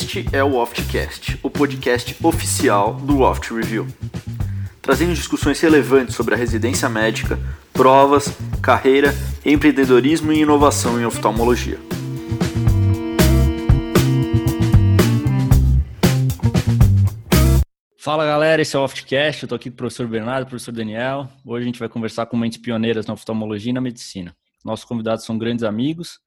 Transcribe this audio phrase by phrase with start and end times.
[0.00, 3.84] Este é o Oftcast, o podcast oficial do Oft Review,
[4.80, 7.36] trazendo discussões relevantes sobre a residência médica,
[7.72, 8.28] provas,
[8.62, 9.12] carreira,
[9.44, 11.80] empreendedorismo e inovação em oftalmologia.
[17.96, 21.28] Fala galera, esse é o Oftcast, eu estou aqui com o professor Bernardo, professor Daniel.
[21.44, 24.32] Hoje a gente vai conversar com mentes pioneiras na oftalmologia e na medicina.
[24.64, 26.20] Nossos convidados são grandes amigos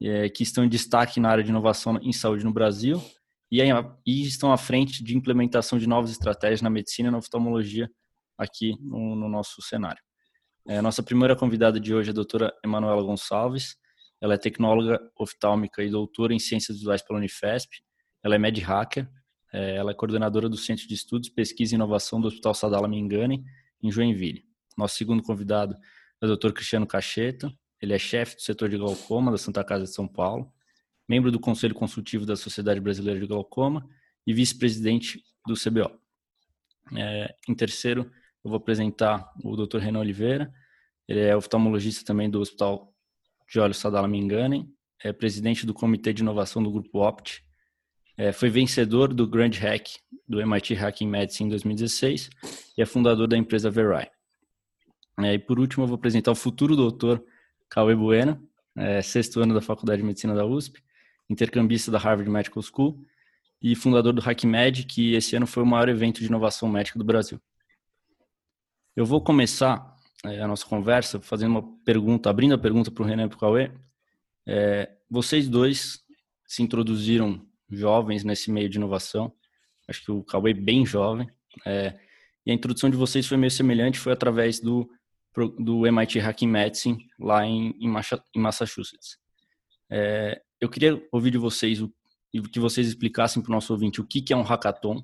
[0.00, 3.02] é, que estão em destaque na área de inovação em saúde no Brasil
[3.50, 3.60] e,
[4.06, 7.90] e, estão à frente de implementação de novas estratégias na medicina e na oftalmologia
[8.36, 10.00] aqui no, no nosso cenário.
[10.66, 13.76] É, nossa primeira convidada de hoje é a doutora Emanuela Gonçalves.
[14.20, 17.70] Ela é tecnóloga oftálmica e doutora em ciências visuais pela Unifesp.
[18.22, 19.08] Ela é med hacker.
[19.52, 23.42] É, ela é coordenadora do Centro de Estudos, Pesquisa e Inovação do Hospital Sadala Mingani,
[23.82, 24.44] em Joinville.
[24.76, 25.74] Nosso segundo convidado
[26.20, 26.52] é o Dr.
[26.52, 27.50] Cristiano Cacheta.
[27.80, 30.52] Ele é chefe do setor de glaucoma da Santa Casa de São Paulo,
[31.08, 33.88] membro do Conselho Consultivo da Sociedade Brasileira de Glaucoma
[34.26, 35.90] e vice-presidente do CBO.
[36.96, 38.10] É, em terceiro,
[38.44, 39.78] eu vou apresentar o Dr.
[39.78, 40.52] Renan Oliveira.
[41.06, 42.92] Ele é oftalmologista também do Hospital
[43.50, 44.68] de Olhos Sadala Mingani,
[45.02, 47.42] é presidente do Comitê de Inovação do Grupo Opt,
[48.18, 49.86] é, foi vencedor do Grand Hack
[50.26, 52.28] do MIT Hacking Medicine em 2016
[52.76, 54.10] e é fundador da empresa Verai.
[55.20, 57.24] É, e por último, eu vou apresentar o futuro doutor
[57.68, 58.42] Cauê Bueno,
[58.76, 60.82] é, sexto ano da Faculdade de Medicina da USP,
[61.28, 63.04] intercambista da Harvard Medical School
[63.60, 67.04] e fundador do HackMed, que esse ano foi o maior evento de inovação médica do
[67.04, 67.40] Brasil.
[68.96, 73.06] Eu vou começar é, a nossa conversa fazendo uma pergunta, abrindo a pergunta para o
[73.06, 73.70] Renan e para o Cauê.
[74.46, 76.00] É, vocês dois
[76.46, 79.32] se introduziram jovens nesse meio de inovação.
[79.86, 81.28] Acho que o Cauê bem jovem.
[81.66, 81.98] É,
[82.44, 84.90] e a introdução de vocês foi meio semelhante, foi através do
[85.58, 89.18] do MIT Hacking Medicine lá em, em Massachusetts.
[89.90, 91.92] É, eu queria ouvir de vocês o,
[92.52, 95.02] que vocês explicassem para o nosso ouvinte o que, que é um hackathon,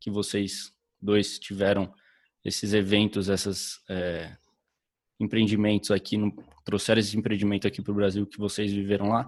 [0.00, 1.92] que vocês dois tiveram
[2.44, 4.36] esses eventos, esses é,
[5.20, 9.26] empreendimentos aqui, no, trouxeram esse empreendimento aqui para o Brasil que vocês viveram lá.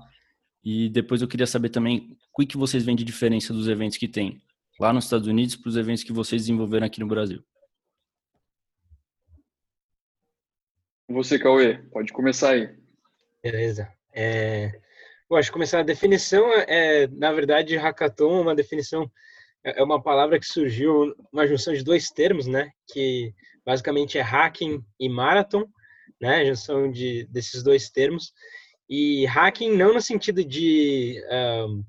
[0.64, 3.96] E depois eu queria saber também o que, que vocês veem de diferença dos eventos
[3.96, 4.40] que tem
[4.80, 7.42] lá nos Estados Unidos para os eventos que vocês desenvolveram aqui no Brasil.
[11.08, 12.68] Você, Cauê, pode começar aí.
[13.42, 13.92] Beleza.
[14.12, 14.72] É...
[15.28, 19.10] Bom, acho que começar a definição é, na verdade, hackathon, uma definição
[19.64, 22.70] é, é uma palavra que surgiu uma junção de dois termos, né?
[22.92, 23.34] Que
[23.64, 25.64] basicamente é hacking e marathon,
[26.20, 26.36] né?
[26.36, 28.32] A junção de desses dois termos.
[28.88, 31.20] E hacking não no sentido de
[31.68, 31.84] um,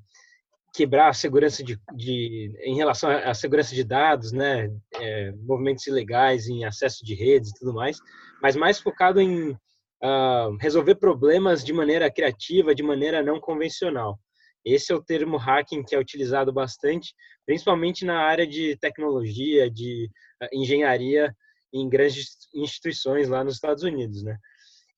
[0.74, 4.70] quebrar a segurança de, de, em relação à segurança de dados, né?
[4.96, 7.98] É, movimentos ilegais em acesso de redes e tudo mais,
[8.42, 14.20] mas mais focado em uh, resolver problemas de maneira criativa, de maneira não convencional.
[14.64, 17.14] Esse é o termo hacking que é utilizado bastante,
[17.46, 20.10] principalmente na área de tecnologia, de
[20.44, 21.34] uh, engenharia
[21.74, 24.38] em grandes instituições lá nos Estados Unidos, né?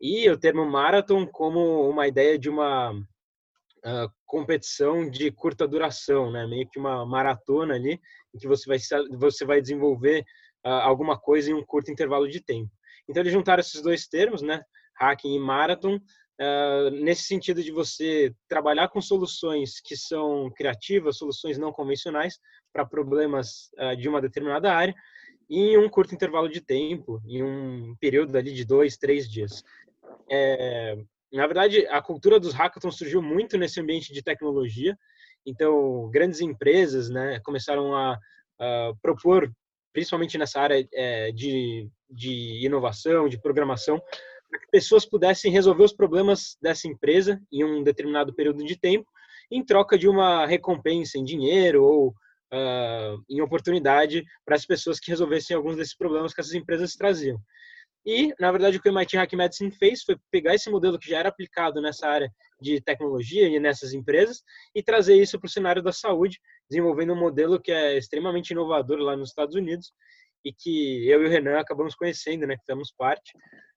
[0.02, 2.94] E o termo marathon como uma ideia de uma
[3.85, 6.45] uh, competição de curta duração, né?
[6.47, 8.00] Meio que uma maratona ali,
[8.34, 8.78] em que você vai
[9.17, 10.22] você vai desenvolver
[10.66, 12.72] uh, alguma coisa em um curto intervalo de tempo.
[13.07, 14.62] Então eles juntaram esses dois termos, né?
[15.00, 21.57] Hacking e marathon, uh, nesse sentido de você trabalhar com soluções que são criativas, soluções
[21.57, 22.38] não convencionais
[22.72, 24.94] para problemas de uma determinada área
[25.50, 29.63] em um curto intervalo de tempo, em um período ali de dois, três dias.
[30.29, 30.96] É,
[31.38, 34.97] na verdade, a cultura dos hackathons surgiu muito nesse ambiente de tecnologia.
[35.45, 38.17] Então, grandes empresas, né, começaram a,
[38.59, 39.51] a propor
[39.94, 44.01] principalmente nessa área é, de, de inovação, de programação,
[44.50, 49.07] para que pessoas pudessem resolver os problemas dessa empresa em um determinado período de tempo,
[49.51, 55.09] em troca de uma recompensa em dinheiro ou uh, em oportunidade para as pessoas que
[55.09, 57.40] resolvessem alguns desses problemas que essas empresas traziam.
[58.06, 61.10] E, na verdade, o que o MIT Hack Medicine fez foi pegar esse modelo que
[61.10, 62.32] já era aplicado nessa área
[62.62, 64.41] de tecnologia e nessas empresas
[64.73, 66.40] e trazer isso para o cenário da saúde,
[66.70, 69.91] desenvolvendo um modelo que é extremamente inovador lá nos Estados Unidos
[70.44, 73.32] e que eu e o Renan acabamos conhecendo, né, que fizemos parte.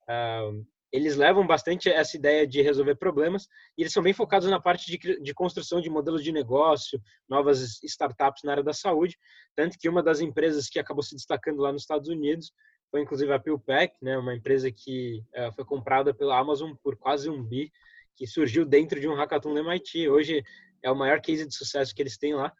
[0.09, 3.49] Uh, eles levam bastante essa ideia de resolver problemas
[3.79, 7.83] e eles são bem focados na parte de, de, construção de modelos de negócio, novas
[7.83, 9.17] startups na área da saúde,
[9.57, 12.53] tanto que uma das empresas que acabou se destacando lá nos Estados Unidos
[12.93, 17.31] foi inclusive a PillPack, né, uma empresa que uh, foi comprada pela Amazon por quase
[17.31, 17.73] um bi,
[18.15, 20.11] que surgiu dentro de um hackathon do MIT.
[20.11, 20.45] Hoje
[20.83, 22.53] é o maior case de sucesso que eles têm lá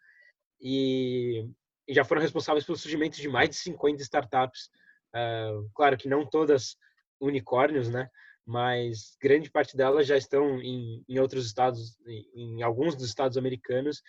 [0.59, 1.47] e,
[1.87, 4.71] e já foram responsáveis pelo surgimento de mais de 50 startups.
[5.15, 6.75] Uh, claro que não todas
[7.21, 8.09] unicórnios, né?
[8.43, 13.37] Mas grande parte delas já estão em, em outros estados, em, em alguns dos estados
[13.37, 14.01] americanos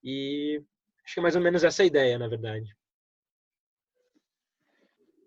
[0.00, 0.62] E
[1.04, 2.72] acho que é mais ou menos essa a ideia, na verdade.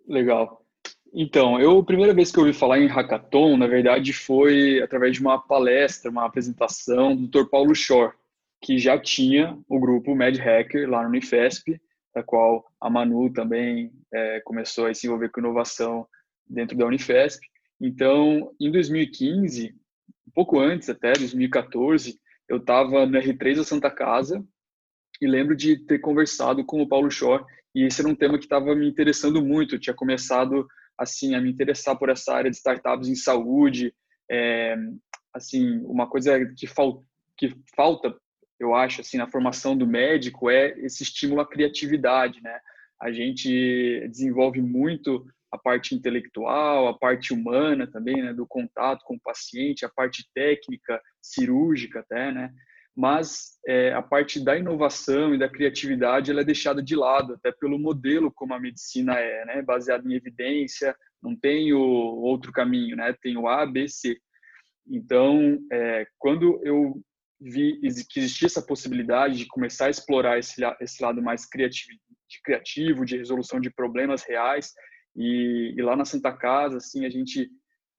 [0.10, 0.66] Legal.
[1.14, 5.14] Então, eu a primeira vez que eu ouvi falar em hackathon, na verdade, foi através
[5.14, 7.48] de uma palestra, uma apresentação do Dr.
[7.48, 8.14] Paulo Shore,
[8.60, 11.80] que já tinha o grupo Mad Hacker lá no Unifesp,
[12.14, 16.08] da qual a Manu também é, começou a se envolver com inovação
[16.48, 17.46] dentro da Unifesp.
[17.80, 19.76] Então, em 2015,
[20.28, 24.44] um pouco antes até, 2014, eu estava no R3 da Santa Casa
[25.22, 28.46] e lembro de ter conversado com o Paulo Shore e esse era um tema que
[28.46, 29.76] estava me interessando muito.
[29.76, 30.68] Eu tinha começado
[30.98, 33.94] assim a me interessar por essa área de startups em saúde,
[34.30, 34.76] é,
[35.34, 37.04] assim uma coisa que, fal
[37.38, 38.14] que falta,
[38.60, 42.60] eu acho, assim na formação do médico é esse estímulo à criatividade, né?
[43.02, 49.16] A gente desenvolve muito a parte intelectual, a parte humana também, né, do contato com
[49.16, 52.52] o paciente, a parte técnica, cirúrgica até, né,
[52.96, 57.52] mas é, a parte da inovação e da criatividade ela é deixada de lado, até
[57.52, 62.96] pelo modelo como a medicina é, né, baseado em evidência, não tem o outro caminho,
[62.96, 64.18] né, tem o A, B, C.
[64.88, 67.02] Então, é, quando eu
[67.40, 71.98] vi que existia essa possibilidade de começar a explorar esse, esse lado mais criativo,
[72.28, 74.74] de criativo, de resolução de problemas reais,
[75.16, 77.50] e, e lá na Santa Casa, assim, a gente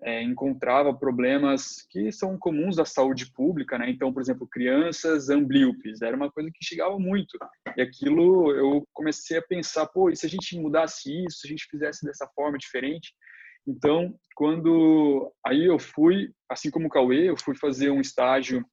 [0.02, 3.91] é, encontrava problemas que são comuns da saúde pública, né?
[3.91, 7.38] Então, por exemplo, crianças amblíopes, era uma coisa que chegava muito.
[7.76, 11.50] E aquilo eu comecei a pensar, pô, e se a gente mudasse isso, se a
[11.50, 13.12] gente fizesse dessa forma diferente?
[13.67, 18.64] Então, quando aí eu fui, assim como o Cauê, eu fui fazer um estágio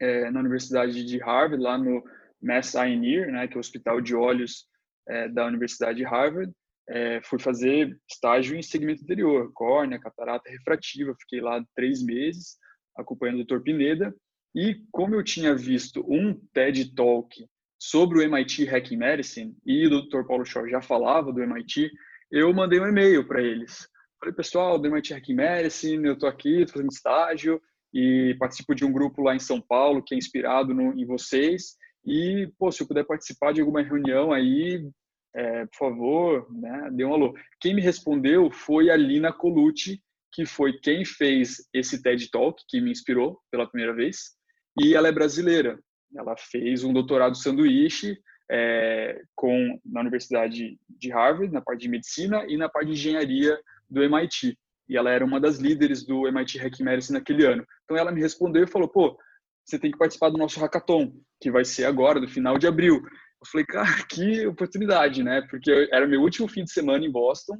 [0.00, 2.02] é, na Universidade de Harvard, lá no
[2.42, 4.66] Mass Eye and Ear, né, que é o Hospital de Olhos
[5.08, 6.52] é, da Universidade de Harvard,
[6.88, 11.16] é, fui fazer estágio em segmento anterior, córnea, catarata refrativa.
[11.20, 12.58] Fiquei lá três meses
[12.96, 13.62] acompanhando o Dr.
[13.62, 14.14] Pineda.
[14.54, 17.44] E como eu tinha visto um TED Talk
[17.78, 20.24] sobre o MIT Hacking Medicine e o Dr.
[20.26, 21.90] Paulo Shore já falava do MIT,
[22.30, 23.88] eu mandei um e-mail para eles.
[24.20, 27.60] Falei, pessoal, do MIT Hacking Medicine, eu estou aqui, tô fazendo estágio
[27.92, 31.76] e participo de um grupo lá em São Paulo que é inspirado no, em vocês.
[32.04, 34.88] E, pô, se eu puder participar de alguma reunião aí,
[35.34, 37.34] é, por favor, né, dê um alô.
[37.60, 40.00] Quem me respondeu foi a Lina Colucci,
[40.32, 44.32] que foi quem fez esse TED Talk, que me inspirou pela primeira vez,
[44.80, 45.78] e ela é brasileira.
[46.16, 48.16] Ela fez um doutorado sanduíche
[48.50, 53.58] é, com, na Universidade de Harvard, na parte de medicina, e na parte de engenharia
[53.88, 54.58] do MIT.
[54.88, 57.64] E ela era uma das líderes do MIT Hack Medicine naquele ano.
[57.84, 59.16] Então ela me respondeu e falou, pô,
[59.64, 63.02] você tem que participar do nosso hackathon, que vai ser agora, no final de abril.
[63.44, 65.42] Eu falei, cara, que oportunidade, né?
[65.50, 67.58] Porque era meu último fim de semana em Boston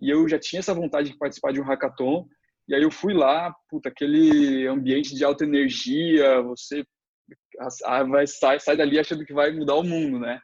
[0.00, 2.26] e eu já tinha essa vontade de participar de um hackathon.
[2.68, 6.84] E aí eu fui lá, puta, aquele ambiente de alta energia, você
[8.08, 10.38] vai sai, sai dali achando que vai mudar o mundo, né?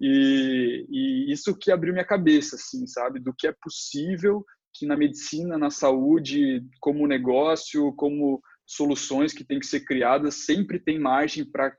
[0.00, 3.18] E, e isso que abriu minha cabeça, assim, sabe?
[3.18, 4.44] Do que é possível
[4.74, 10.78] que na medicina, na saúde, como negócio, como soluções que têm que ser criadas, sempre
[10.78, 11.74] tem margem para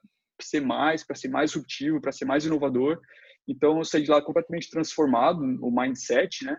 [0.46, 3.00] ser mais, para ser mais disruptivo, para ser mais inovador.
[3.48, 6.56] Então, eu saí de lá completamente transformado, o mindset, né,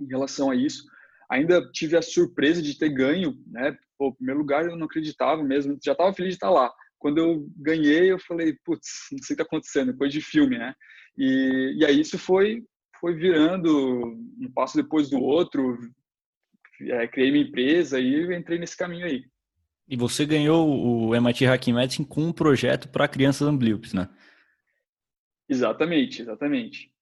[0.00, 0.84] em relação a isso.
[1.30, 5.78] Ainda tive a surpresa de ter ganho, né, pô, primeiro lugar eu não acreditava mesmo,
[5.84, 6.72] já estava feliz de estar lá.
[6.98, 10.58] Quando eu ganhei, eu falei, putz, não sei o que está acontecendo, depois de filme,
[10.58, 10.74] né?
[11.16, 12.62] E, e aí isso foi,
[13.00, 14.04] foi virando
[14.38, 15.78] um passo depois do outro,
[16.82, 19.24] é, criei minha empresa e entrei nesse caminho aí.
[19.90, 24.08] E você ganhou o MIT Hacking Medicine com um projeto para crianças amblíopes, né?
[25.48, 26.92] Exatamente, exatamente.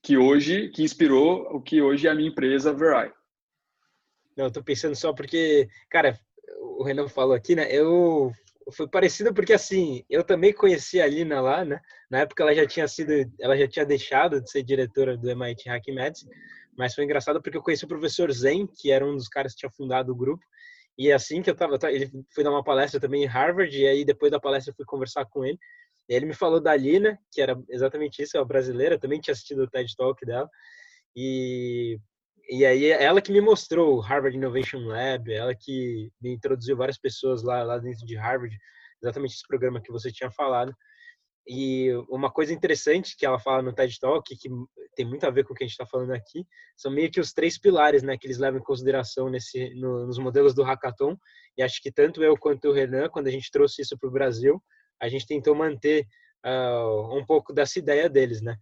[0.00, 3.12] Que hoje, que inspirou o que hoje é a minha empresa, Verai.
[4.36, 6.16] Não, eu tô pensando só porque, cara,
[6.60, 7.66] o Renan falou aqui, né?
[7.68, 8.32] Eu
[8.70, 11.80] foi parecido porque assim, eu também conheci a Lina lá, né?
[12.08, 15.68] Na época ela já tinha sido, ela já tinha deixado de ser diretora do MIT
[15.68, 16.30] Hacking Medicine,
[16.78, 19.58] mas foi engraçado porque eu conheci o professor Zen, que era um dos caras que
[19.58, 20.44] tinha fundado o grupo,
[20.98, 23.86] e é assim que eu tava, ele foi dar uma palestra também em Harvard, e
[23.86, 25.58] aí depois da palestra eu fui conversar com ele.
[26.08, 29.62] E ele me falou da Lina, que era exatamente isso, é brasileira, também tinha assistido
[29.62, 30.48] o TED Talk dela.
[31.16, 31.98] E,
[32.50, 36.98] e aí ela que me mostrou o Harvard Innovation Lab, ela que me introduziu várias
[36.98, 38.56] pessoas lá, lá dentro de Harvard,
[39.02, 40.74] exatamente esse programa que você tinha falado.
[41.46, 44.48] E uma coisa interessante que ela fala no TED Talk, que
[44.94, 46.46] tem muito a ver com o que a gente está falando aqui,
[46.76, 50.18] são meio que os três pilares né, que eles levam em consideração nesse, no, nos
[50.18, 51.16] modelos do Hackathon.
[51.56, 54.12] E acho que tanto eu quanto o Renan, quando a gente trouxe isso para o
[54.12, 54.62] Brasil,
[55.00, 56.06] a gente tentou manter
[56.46, 58.56] uh, um pouco dessa ideia deles, né?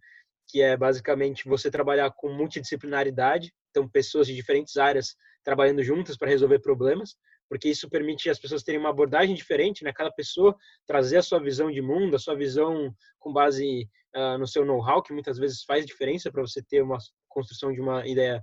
[0.51, 6.29] que é basicamente você trabalhar com multidisciplinaridade, então pessoas de diferentes áreas trabalhando juntas para
[6.29, 7.15] resolver problemas,
[7.51, 9.91] porque isso permite as pessoas terem uma abordagem diferente, né?
[9.91, 10.55] Cada pessoa
[10.87, 15.03] trazer a sua visão de mundo, a sua visão com base uh, no seu know-how,
[15.03, 18.41] que muitas vezes faz diferença para você ter uma construção de uma ideia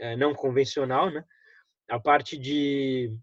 [0.00, 1.22] uh, não convencional, né?
[1.90, 3.14] A parte de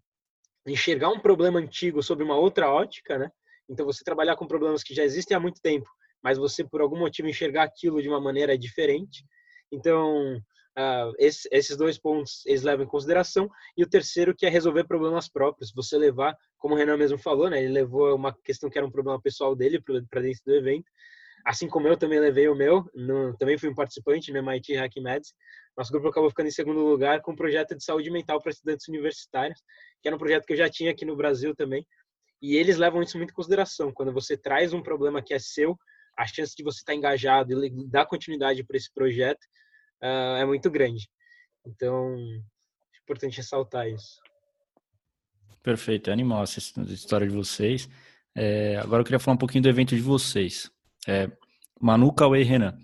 [0.67, 3.31] enxergar um problema antigo sob uma outra ótica, né?
[3.67, 5.89] Então você trabalhar com problemas que já existem há muito tempo,
[6.21, 9.25] mas você por algum motivo enxergar aquilo de uma maneira diferente.
[9.71, 10.39] Então
[10.77, 13.49] Uh, esse, esses dois pontos eles levam em consideração.
[13.77, 15.71] E o terceiro que é resolver problemas próprios.
[15.73, 18.91] Você levar como o Renan mesmo falou né ele levou uma questão que era um
[18.91, 20.89] problema pessoal dele para dentro do evento.
[21.45, 24.95] Assim como eu também levei o meu no, também fui um participante no MIT Hack
[24.97, 25.33] Meds
[25.75, 28.87] nosso grupo acabou ficando em segundo lugar com um projeto de saúde mental para estudantes
[28.87, 29.61] universitários
[30.01, 31.85] que era um projeto que eu já tinha aqui no Brasil também.
[32.41, 33.91] E eles levam isso muito em consideração.
[33.93, 35.77] Quando você traz um problema que é seu
[36.17, 39.39] a chance de você estar engajado e dar continuidade para esse projeto
[40.03, 41.09] uh, é muito grande.
[41.65, 44.19] Então, é importante ressaltar isso.
[45.61, 47.89] Perfeito, é animal essa história de vocês.
[48.35, 50.69] É, agora eu queria falar um pouquinho do evento de vocês.
[51.07, 51.31] É,
[51.79, 52.77] Manu, Cauê e Renan.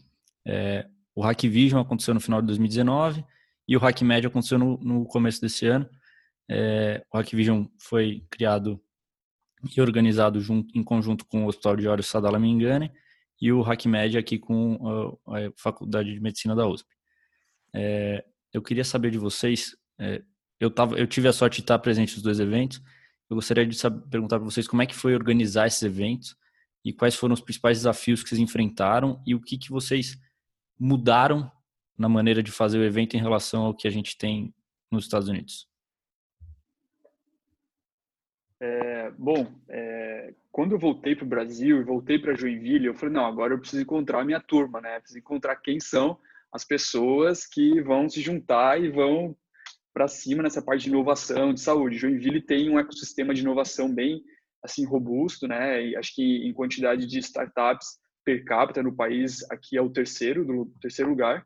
[0.48, 3.26] É, o Hack Vision aconteceu no final de 2019
[3.68, 5.90] e o Hack Médio aconteceu no, no começo desse ano.
[6.50, 8.82] É, o Hack Vision foi criado
[9.76, 12.92] e organizado junto, em conjunto com o Hospital de Olhos Sadala Mingane
[13.42, 16.88] e o Hack Média aqui com a, a Faculdade de Medicina da USP.
[17.74, 18.24] É,
[18.54, 19.76] eu queria saber de vocês.
[20.00, 20.22] É,
[20.60, 22.82] eu, tava, eu tive a sorte de estar presente nos dois eventos.
[23.30, 26.36] Eu gostaria de saber, perguntar para vocês como é que foi organizar esses eventos
[26.84, 30.20] e quais foram os principais desafios que vocês enfrentaram e o que, que vocês
[30.80, 31.52] mudaram
[31.98, 34.54] na maneira de fazer o evento em relação ao que a gente tem
[34.90, 35.68] nos Estados Unidos.
[38.62, 43.14] É, bom, é, quando eu voltei para o Brasil e voltei para Joinville, eu falei,
[43.14, 45.00] não, agora eu preciso encontrar a minha turma, né?
[45.00, 46.18] preciso encontrar quem são
[46.52, 49.36] as pessoas que vão se juntar e vão
[49.94, 51.98] para cima nessa parte de inovação, de saúde.
[51.98, 54.24] Joinville tem um ecossistema de inovação bem
[54.64, 55.86] assim robusto, né?
[55.86, 60.46] E acho que em quantidade de startups per capita no país aqui é o terceiro
[60.46, 61.46] do terceiro lugar.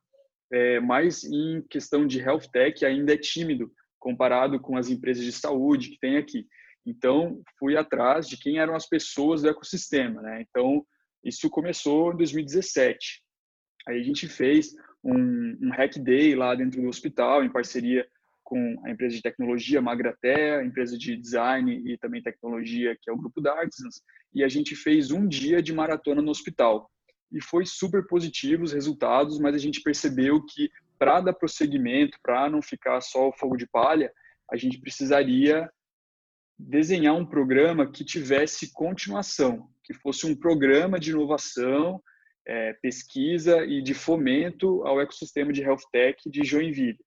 [0.52, 5.32] É, mas em questão de health tech ainda é tímido comparado com as empresas de
[5.32, 6.46] saúde que tem aqui.
[6.86, 10.46] Então fui atrás de quem eram as pessoas do ecossistema, né?
[10.48, 10.86] Então
[11.24, 13.24] isso começou em 2017.
[13.88, 18.08] Aí a gente fez um, um hack day lá dentro do hospital, em parceria
[18.44, 23.14] com a empresa de tecnologia Magraté, a empresa de design e também tecnologia, que é
[23.14, 24.02] o grupo da Artisans,
[24.34, 26.90] e a gente fez um dia de maratona no hospital.
[27.32, 30.70] E foi super positivo os resultados, mas a gente percebeu que
[31.00, 34.12] para dar prosseguimento, para não ficar só o fogo de palha,
[34.52, 35.70] a gente precisaria
[36.58, 42.02] desenhar um programa que tivesse continuação, que fosse um programa de inovação
[42.46, 47.00] é, pesquisa e de fomento ao ecossistema de health tech de Joinville.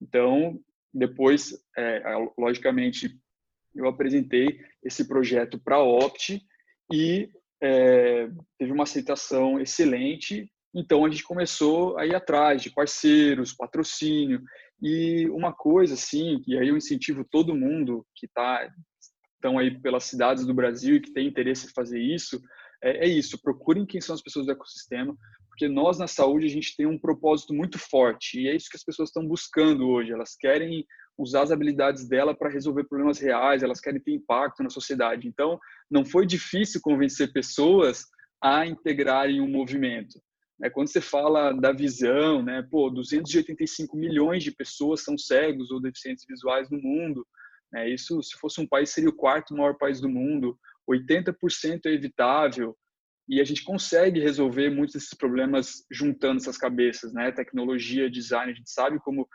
[0.00, 0.60] Então,
[0.92, 2.02] depois, é,
[2.36, 3.18] logicamente,
[3.74, 6.40] eu apresentei esse projeto para a Opt
[6.92, 7.30] e
[7.62, 10.50] é, teve uma aceitação excelente.
[10.74, 14.42] Então, a gente começou a ir atrás de parceiros, patrocínio.
[14.80, 18.68] E uma coisa, assim, e aí eu incentivo todo mundo que está
[19.58, 22.40] aí pelas cidades do Brasil e que tem interesse em fazer isso,
[22.82, 25.16] é, é isso, procurem quem são as pessoas do ecossistema,
[25.48, 28.76] porque nós na saúde a gente tem um propósito muito forte e é isso que
[28.76, 30.12] as pessoas estão buscando hoje.
[30.12, 30.84] Elas querem
[31.16, 35.28] usar as habilidades dela para resolver problemas reais, elas querem ter impacto na sociedade.
[35.28, 35.58] Então,
[35.90, 38.06] não foi difícil convencer pessoas
[38.42, 40.20] a integrarem um movimento.
[40.62, 45.80] É, quando você fala da visão, né, pô, 285 milhões de pessoas são cegos ou
[45.80, 47.26] deficientes visuais no mundo.
[47.72, 50.58] Né, isso, se fosse um país, seria o quarto maior país do mundo.
[50.88, 52.76] 80% é evitável
[53.28, 57.30] e a gente consegue resolver muitos desses problemas juntando essas cabeças, né?
[57.30, 59.28] Tecnologia, design, a gente sabe como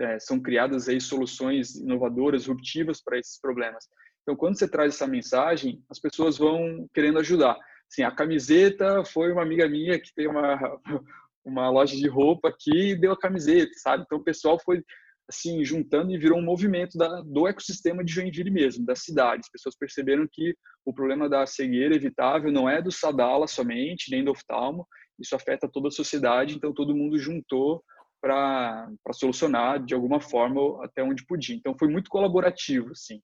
[0.00, 3.88] é, são criadas aí soluções inovadoras, ruptivas para esses problemas.
[4.22, 7.58] Então, quando você traz essa mensagem, as pessoas vão querendo ajudar.
[7.90, 10.58] Assim, a camiseta foi uma amiga minha que tem uma
[11.44, 14.04] uma loja de roupa aqui e deu a camiseta, sabe?
[14.04, 14.82] Então, o pessoal foi
[15.32, 19.40] assim, juntando e virou um movimento da, do ecossistema de Joinville mesmo, da cidade.
[19.44, 24.22] As pessoas perceberam que o problema da cegueira evitável não é do Sadala somente, nem
[24.22, 24.86] do oftalmo,
[25.18, 27.82] isso afeta toda a sociedade, então todo mundo juntou
[28.20, 31.56] para solucionar de alguma forma até onde podia.
[31.56, 33.20] Então foi muito colaborativo, assim,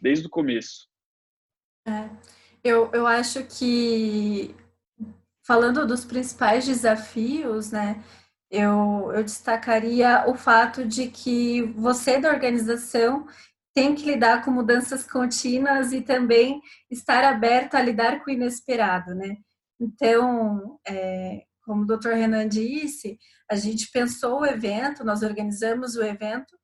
[0.00, 0.88] desde o começo.
[1.86, 2.10] É,
[2.62, 4.54] eu, eu acho que,
[5.44, 8.02] falando dos principais desafios, né,
[8.52, 13.26] eu, eu destacaria o fato de que você da organização
[13.74, 19.14] tem que lidar com mudanças contínuas e também estar aberto a lidar com o inesperado,
[19.14, 19.38] né?
[19.80, 22.10] Então, é, como o Dr.
[22.10, 23.18] Renan disse,
[23.50, 26.54] a gente pensou o evento, nós organizamos o evento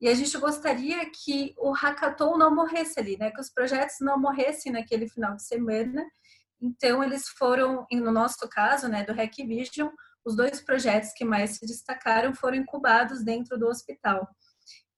[0.00, 3.30] e a gente gostaria que o hackathon não morresse ali, né?
[3.30, 6.02] Que os projetos não morressem naquele final de semana.
[6.58, 9.90] Então, eles foram, no nosso caso, né, do Hack Vision,
[10.24, 14.28] os dois projetos que mais se destacaram foram incubados dentro do hospital.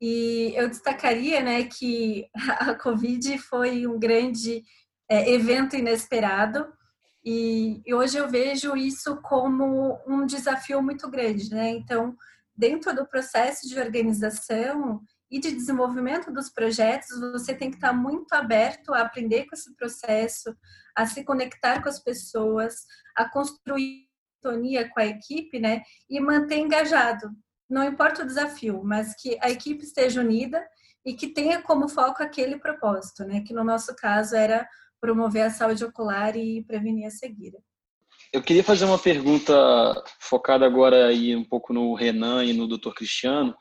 [0.01, 2.29] E eu destacaria né, que
[2.61, 4.63] a Covid foi um grande
[5.09, 6.67] é, evento inesperado,
[7.29, 11.51] e, e, hoje eu vejo isso como um desafio muito grande.
[11.51, 11.71] Né?
[11.71, 12.17] Então,
[12.57, 18.33] dentro do processo de organização e de desenvolvimento dos projetos, você tem que estar muito
[18.33, 20.57] aberto a aprender com esse processo,
[20.97, 24.06] a se conectar com as pessoas, a construir
[24.37, 25.83] sintonia com a equipe, né?
[26.09, 27.31] E manter engajado.
[27.69, 30.65] Não importa o desafio, mas que a equipe esteja unida
[31.05, 33.41] e que tenha como foco aquele propósito, né?
[33.41, 34.69] Que no nosso caso era
[35.01, 37.59] promover a saúde ocular e prevenir a cegueira.
[38.33, 39.55] Eu queria fazer uma pergunta
[40.21, 42.93] focada agora aí um pouco no Renan e no Dr.
[42.95, 43.55] Cristiano,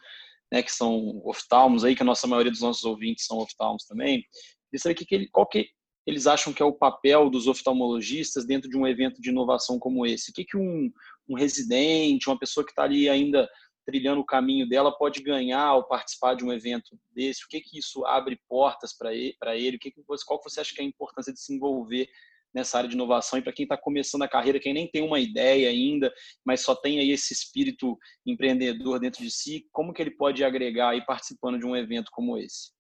[0.51, 4.24] né, que são oftalmos aí, que a nossa maioria dos nossos ouvintes são oftalmos também.
[4.70, 5.67] Queria saber que, que, qual que
[6.05, 10.05] eles acham que é o papel dos oftalmologistas dentro de um evento de inovação como
[10.05, 10.29] esse?
[10.29, 10.91] O que, que um,
[11.27, 13.50] um residente, uma pessoa que está ali ainda
[13.85, 17.43] trilhando o caminho dela pode ganhar ao participar de um evento desse?
[17.43, 19.35] O que, que isso abre portas para ele?
[19.55, 19.77] ele?
[19.77, 22.07] O que que qual que você acha que é a importância de se envolver
[22.53, 23.39] nessa área de inovação?
[23.39, 26.13] E para quem está começando a carreira, quem nem tem uma ideia ainda,
[26.45, 30.89] mas só tem aí esse espírito empreendedor dentro de si, como que ele pode agregar
[30.89, 32.75] aí participando de um evento como esse?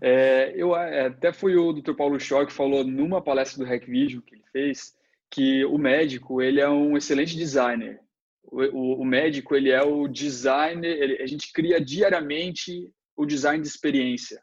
[0.00, 1.94] É, eu é, até fui o Dr.
[1.94, 4.94] Paulo Shaw que falou numa palestra do Hack que ele fez
[5.30, 8.00] que o médico ele é um excelente designer.
[8.44, 11.02] O, o, o médico ele é o designer.
[11.02, 14.40] Ele, a gente cria diariamente o design de experiência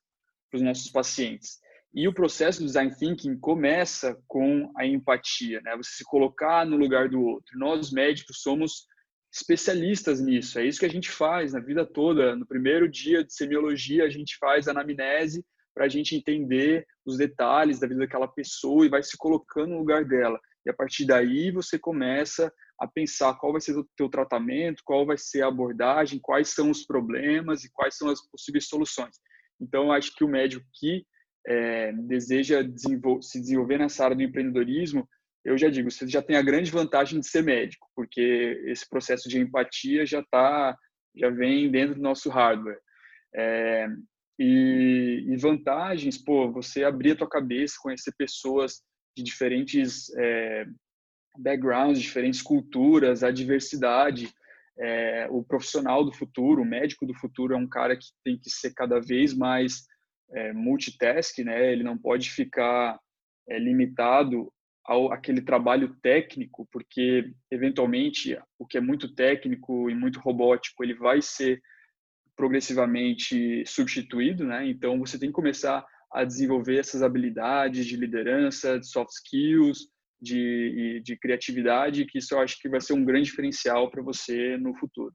[0.49, 1.59] para os nossos pacientes.
[1.93, 5.75] E o processo do design thinking começa com a empatia, né?
[5.75, 7.57] Você se colocar no lugar do outro.
[7.57, 8.85] Nós médicos somos
[9.31, 10.59] especialistas nisso.
[10.59, 12.35] É isso que a gente faz na vida toda.
[12.35, 17.79] No primeiro dia de semiologia, a gente faz anamnese para a gente entender os detalhes
[17.79, 20.39] da vida daquela pessoa e vai se colocando no lugar dela.
[20.65, 25.05] E a partir daí você começa a pensar qual vai ser o teu tratamento, qual
[25.05, 29.15] vai ser a abordagem, quais são os problemas e quais são as possíveis soluções.
[29.59, 31.05] Então, acho que o médico que
[31.47, 35.07] é, deseja desenvol se desenvolver nessa área do empreendedorismo,
[35.43, 39.27] eu já digo, você já tem a grande vantagem de ser médico, porque esse processo
[39.27, 40.77] de empatia já tá,
[41.15, 42.79] já vem dentro do nosso hardware.
[43.33, 43.87] É,
[44.37, 48.81] e, e, vantagens, pô, você abrir a tua cabeça, conhecer pessoas
[49.15, 50.65] de diferentes é,
[51.37, 54.33] backgrounds, diferentes culturas, a diversidade.
[54.79, 58.49] É, o profissional do futuro, o médico do futuro é um cara que tem que
[58.49, 59.85] ser cada vez mais
[60.33, 61.71] é, multitask, né?
[61.71, 62.99] Ele não pode ficar
[63.47, 64.51] é, limitado
[64.83, 70.93] ao aquele trabalho técnico, porque eventualmente o que é muito técnico e muito robótico ele
[70.93, 71.61] vai ser
[72.35, 74.67] progressivamente substituído, né?
[74.67, 79.87] Então você tem que começar a desenvolver essas habilidades de liderança, de soft skills,
[80.21, 84.57] de, de criatividade, que isso eu acho que vai ser um grande diferencial para você
[84.57, 85.13] no futuro.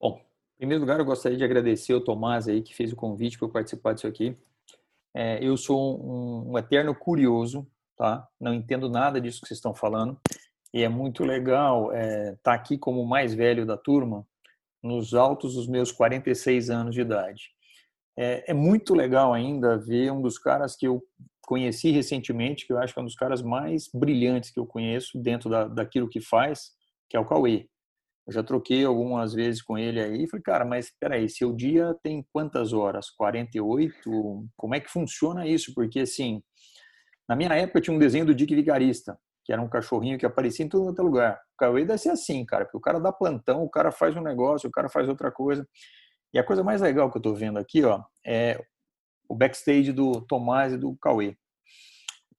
[0.00, 0.20] Bom,
[0.56, 3.48] em primeiro lugar, eu gostaria de agradecer o Tomás aí que fez o convite para
[3.48, 4.36] eu participar disso aqui.
[5.14, 8.26] É, eu sou um, um, eterno curioso, tá?
[8.40, 10.18] Não entendo nada disso que vocês estão falando
[10.72, 14.26] e é muito legal estar é, tá aqui como mais velho da turma,
[14.82, 17.50] nos altos dos meus 46 anos de idade.
[18.16, 21.00] É, é, muito legal ainda ver um dos caras que eu
[21.42, 25.18] conheci recentemente, que eu acho que é um dos caras mais brilhantes que eu conheço
[25.18, 26.72] dentro da, daquilo que faz,
[27.08, 27.68] que é o Cauê.
[28.26, 31.94] Eu já troquei algumas vezes com ele aí e falei, cara, mas peraí, seu dia
[32.02, 33.10] tem quantas horas?
[33.10, 34.48] 48?
[34.56, 35.74] Como é que funciona isso?
[35.74, 36.42] Porque, assim,
[37.28, 40.64] na minha época tinha um desenho do Dick Vigarista, que era um cachorrinho que aparecia
[40.64, 41.38] em todo outro lugar.
[41.54, 44.22] O Cauê deve ser assim, cara, porque o cara dá plantão, o cara faz um
[44.22, 45.68] negócio, o cara faz outra coisa.
[46.32, 48.64] E a coisa mais legal que eu tô vendo aqui, ó, é
[49.28, 51.36] o backstage do Tomás e do Cauê.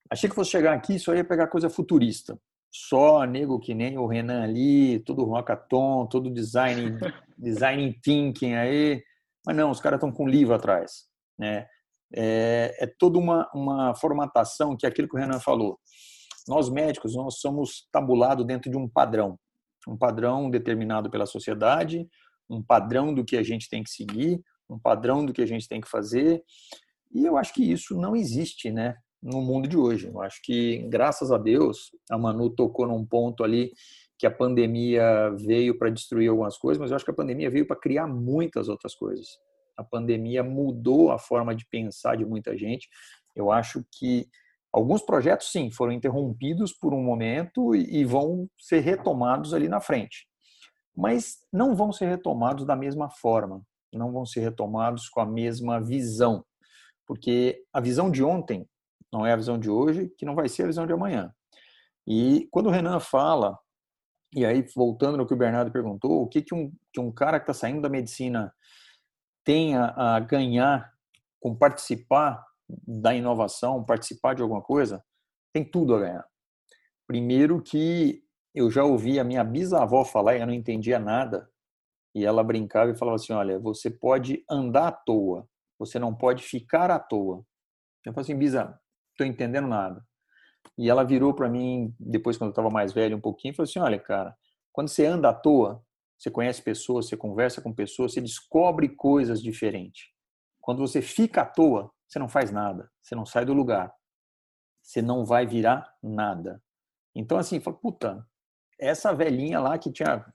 [0.09, 2.37] Achei que fosse chegar aqui só ia pegar coisa futurista
[2.77, 6.99] só nego que nem o Renan ali, todo rockathon, todo design,
[7.37, 9.01] design thinking aí.
[9.45, 11.05] Mas não, os caras estão com livro atrás.
[11.39, 11.67] Né?
[12.13, 15.79] É, é toda uma, uma formatação que é aquilo que o Renan falou.
[16.49, 19.39] Nós médicos, nós somos tabulados dentro de um padrão.
[19.87, 22.05] Um padrão determinado pela sociedade,
[22.49, 25.67] um padrão do que a gente tem que seguir, um padrão do que a gente
[25.67, 26.43] tem que fazer.
[27.13, 28.97] E eu acho que isso não existe, né?
[29.25, 30.07] No mundo de hoje.
[30.07, 33.71] Eu acho que, graças a Deus, a Manu tocou num ponto ali
[34.17, 37.67] que a pandemia veio para destruir algumas coisas, mas eu acho que a pandemia veio
[37.67, 39.39] para criar muitas outras coisas.
[39.75, 42.87] A pandemia mudou a forma de pensar de muita gente.
[43.35, 44.27] Eu acho que
[44.75, 50.27] Alguns projetos, sim, foram interrompidos por um momento e vão ser retomados ali na frente.
[50.93, 53.61] Mas não vão ser retomados da mesma forma,
[53.93, 56.43] não vão ser retomados com a mesma visão,
[57.07, 58.67] porque a visão de ontem
[59.15, 61.33] não é a visão de hoje, que não vai ser a visão de amanhã.
[62.05, 63.57] E quando o Renan fala,
[64.33, 67.39] e aí voltando no que o Bernardo perguntou, o que, que, um, que um cara
[67.39, 68.53] que está saindo da medicina
[69.45, 70.93] tem a, a ganhar
[71.39, 75.03] com participar da inovação, participar de alguma coisa,
[75.53, 76.25] tem tudo a ganhar.
[77.07, 78.21] Primeiro que
[78.53, 81.49] eu já ouvi a minha bisavó falar e eu não entendia nada,
[82.13, 85.47] e ela brincava e falava assim, olha, você pode andar à toa,
[85.77, 87.45] você não pode ficar à toa.
[88.05, 88.79] Eu falei assim, Bisa,
[89.15, 90.05] estou entendendo nada.
[90.77, 93.69] E ela virou para mim, depois quando eu estava mais velho um pouquinho, e falou
[93.69, 94.35] assim, olha, cara,
[94.71, 95.81] quando você anda à toa,
[96.17, 100.07] você conhece pessoas, você conversa com pessoas, você descobre coisas diferentes.
[100.61, 103.93] Quando você fica à toa, você não faz nada, você não sai do lugar,
[104.81, 106.61] você não vai virar nada.
[107.15, 108.27] Então, assim, fala, puta,
[108.79, 110.25] essa velhinha lá que tinha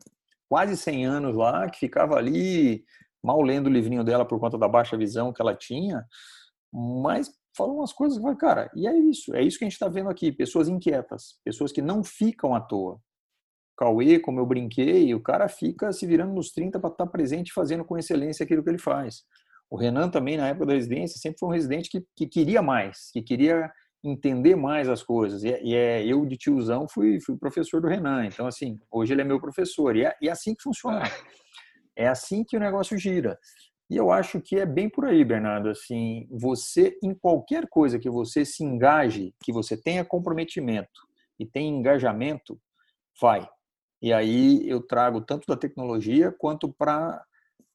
[0.48, 2.84] quase 100 anos lá, que ficava ali
[3.22, 6.04] mal lendo o livrinho dela por conta da baixa visão que ela tinha,
[6.72, 9.88] mas falou umas coisas que, cara, e é isso, é isso que a gente está
[9.88, 13.00] vendo aqui, pessoas inquietas, pessoas que não ficam à toa.
[13.76, 17.84] Cauê, como eu brinquei, o cara fica se virando nos 30 para estar presente fazendo
[17.84, 19.22] com excelência aquilo que ele faz.
[19.70, 23.10] O Renan também, na época da residência, sempre foi um residente que, que queria mais,
[23.12, 23.70] que queria
[24.02, 25.44] entender mais as coisas.
[25.44, 28.26] E, é, e é, eu, de tiozão, fui, fui professor do Renan.
[28.26, 29.96] Então, assim, hoje ele é meu professor.
[29.96, 31.02] E é, e é assim que funciona.
[31.96, 33.38] É assim que o negócio gira.
[33.90, 35.68] E eu acho que é bem por aí, Bernardo.
[35.68, 41.00] Assim, você, em qualquer coisa que você se engaje, que você tenha comprometimento
[41.36, 42.56] e tenha engajamento,
[43.20, 43.48] vai.
[44.00, 47.20] E aí eu trago tanto da tecnologia quanto para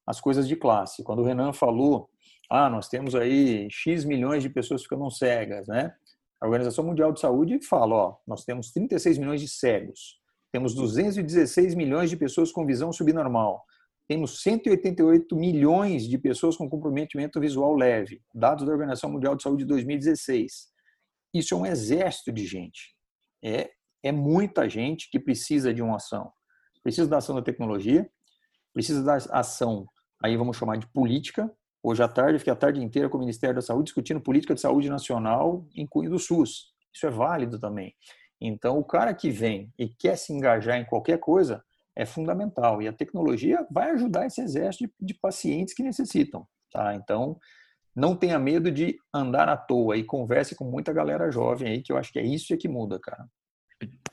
[0.06, 1.04] as coisas de classe.
[1.04, 2.08] Quando o Renan falou,
[2.50, 5.94] ah, nós temos aí X milhões de pessoas ficando cegas, né?
[6.40, 10.18] A Organização Mundial de Saúde fala, ó, nós temos 36 milhões de cegos,
[10.52, 13.64] temos 216 milhões de pessoas com visão subnormal,
[14.08, 19.64] temos 188 milhões de pessoas com comprometimento visual leve, dados da Organização Mundial de Saúde
[19.64, 20.68] de 2016.
[21.34, 22.94] Isso é um exército de gente.
[23.42, 23.70] É,
[24.02, 26.32] é muita gente que precisa de uma ação.
[26.82, 28.08] Precisa da ação da tecnologia,
[28.72, 29.86] precisa da ação
[30.22, 31.50] aí vamos chamar de política.
[31.82, 34.60] Hoje à tarde, fiquei a tarde inteira com o Ministério da Saúde discutindo política de
[34.60, 36.72] saúde nacional em cunho do SUS.
[36.92, 37.94] Isso é válido também.
[38.40, 41.62] Então, o cara que vem e quer se engajar em qualquer coisa
[41.96, 42.82] é fundamental.
[42.82, 46.46] E a tecnologia vai ajudar esse exército de, de pacientes que necessitam.
[46.70, 46.94] Tá?
[46.94, 47.38] Então,
[47.94, 51.90] não tenha medo de andar à toa e converse com muita galera jovem aí, que
[51.90, 53.26] eu acho que é isso que muda, cara.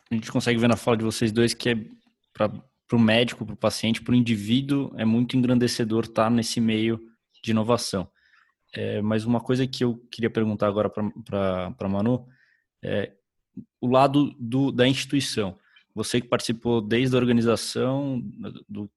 [0.09, 1.75] A gente consegue ver na fala de vocês dois que é
[2.33, 2.49] para
[2.93, 6.99] o médico, para o paciente, para o indivíduo, é muito engrandecedor estar nesse meio
[7.43, 8.07] de inovação.
[8.73, 12.25] É, mas uma coisa que eu queria perguntar agora para a Manu
[12.83, 13.11] é
[13.81, 15.57] o lado do, da instituição.
[15.95, 18.21] Você que participou desde a organização,
[18.67, 18.89] do,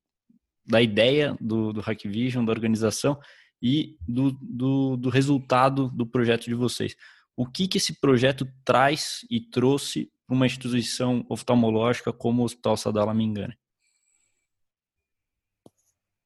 [0.66, 3.18] da ideia do, do Hack Vision, da organização
[3.62, 6.96] e do, do, do resultado do projeto de vocês.
[7.36, 12.76] O que, que esse projeto traz e trouxe para uma instituição oftalmológica como o Hospital
[12.76, 13.56] Sadala Mingane?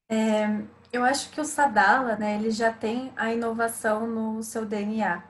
[0.09, 5.30] É, eu acho que o Sadala, né, ele já tem a inovação no seu DNA.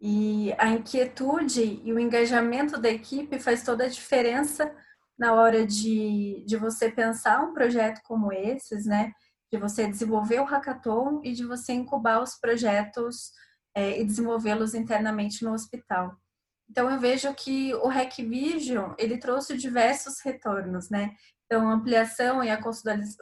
[0.00, 4.72] E a inquietude e o engajamento da equipe faz toda a diferença
[5.18, 9.12] na hora de, de você pensar um projeto como esses, né?
[9.50, 13.32] De você desenvolver o hackathon e de você incubar os projetos
[13.74, 16.16] é, e desenvolvê-los internamente no hospital.
[16.70, 21.16] Então eu vejo que o Hack Vision ele trouxe diversos retornos, né?
[21.48, 22.60] Então, a ampliação e a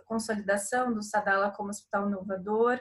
[0.05, 2.81] consolidação do Sadala como hospital inovador,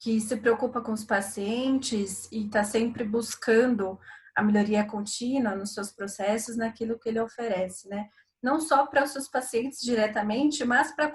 [0.00, 3.98] que se preocupa com os pacientes e está sempre buscando
[4.36, 8.08] a melhoria contínua nos seus processos, naquilo que ele oferece, né?
[8.40, 11.12] Não só para os seus pacientes diretamente, mas para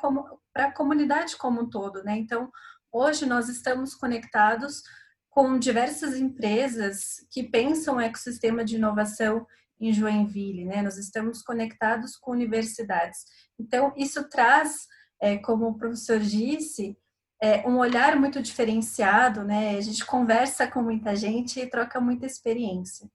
[0.55, 2.17] a comunidade como um todo, né?
[2.17, 2.51] Então,
[2.91, 4.83] hoje nós estamos conectados
[5.29, 9.47] com diversas empresas que pensam o ecossistema de inovação
[9.79, 10.81] em Joinville, né?
[10.81, 13.19] Nós estamos conectados com universidades.
[13.57, 14.85] Então, isso traz,
[15.21, 16.97] é, como o professor disse,
[17.43, 19.75] é, um olhar muito diferenciado, né?
[19.77, 23.09] A gente conversa com muita gente e troca muita experiência.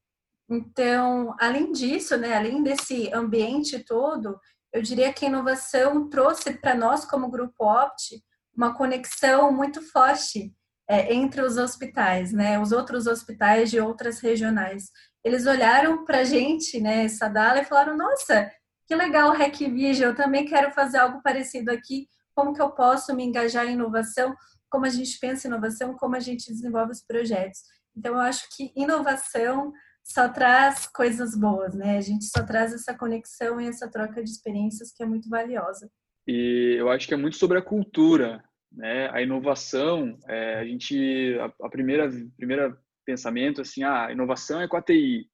[0.50, 4.38] Então, além disso, né, além desse ambiente todo,
[4.72, 8.22] eu diria que a inovação trouxe para nós, como Grupo Opt,
[8.54, 10.54] uma conexão muito forte
[10.88, 14.90] é, entre os hospitais, né, os outros hospitais de outras regionais
[15.24, 18.50] eles olharam para a gente, né, Sadala, e falaram: Nossa,
[18.86, 22.08] que legal o Hack Vision, eu também quero fazer algo parecido aqui.
[22.38, 24.32] Como que eu posso me engajar em inovação?
[24.70, 25.96] Como a gente pensa em inovação?
[25.96, 27.58] Como a gente desenvolve os projetos?
[27.96, 29.72] Então, eu acho que inovação
[30.04, 31.98] só traz coisas boas, né?
[31.98, 35.90] A gente só traz essa conexão e essa troca de experiências que é muito valiosa.
[36.28, 39.10] E eu acho que é muito sobre a cultura, né?
[39.10, 44.76] A inovação, é, a gente, a, a, primeira, primeira pensamento assim, ah, inovação é com
[44.76, 45.26] a TI,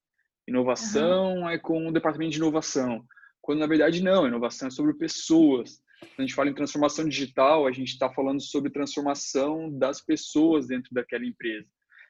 [0.49, 1.51] inovação uhum.
[1.51, 3.05] é com o departamento de inovação,
[3.43, 5.84] quando na verdade não, inovação é sobre pessoas.
[6.01, 10.67] Quando a gente fala em transformação digital, a gente está falando sobre transformação das pessoas
[10.67, 11.69] dentro daquela empresa.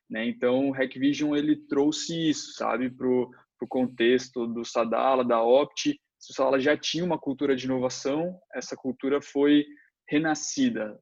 [0.08, 0.26] Né?
[0.26, 3.30] Então, o Hackvision ele trouxe isso, sabe, para o
[3.68, 5.90] contexto do Sadala, da Opt.
[5.90, 9.64] O Sadala já tinha uma cultura de inovação, essa cultura foi
[10.08, 10.98] renascida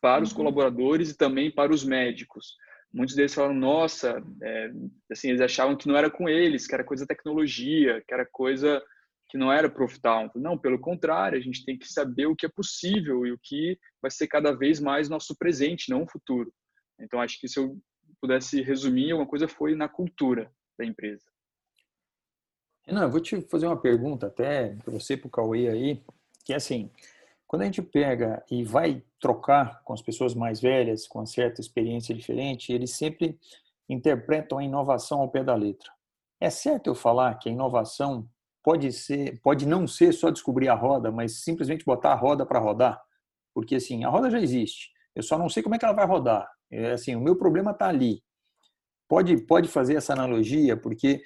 [0.00, 0.36] para os uhum.
[0.36, 2.56] colaboradores e também para os médicos.
[2.92, 4.70] Muitos deles falaram, nossa, é,
[5.10, 8.82] assim, eles achavam que não era com eles, que era coisa tecnologia, que era coisa
[9.30, 10.28] que não era profitar.
[10.34, 13.78] Não, pelo contrário, a gente tem que saber o que é possível e o que
[14.02, 16.52] vai ser cada vez mais nosso presente, não o futuro.
[17.00, 17.78] Então, acho que se eu
[18.20, 21.24] pudesse resumir, uma coisa foi na cultura da empresa.
[22.84, 26.02] Renan, eu vou te fazer uma pergunta até para você, para o Cauê aí,
[26.44, 26.90] que é assim,
[27.46, 31.60] quando a gente pega e vai trocar com as pessoas mais velhas, com uma certa
[31.60, 33.38] experiência diferente, eles sempre
[33.88, 35.90] interpretam a inovação ao pé da letra.
[36.40, 38.28] É certo eu falar que a inovação
[38.62, 42.58] pode ser, pode não ser só descobrir a roda, mas simplesmente botar a roda para
[42.58, 43.00] rodar,
[43.54, 44.90] porque assim a roda já existe.
[45.14, 46.48] Eu só não sei como é que ela vai rodar.
[46.70, 48.22] É, assim, o meu problema está ali.
[49.08, 51.20] Pode pode fazer essa analogia, porque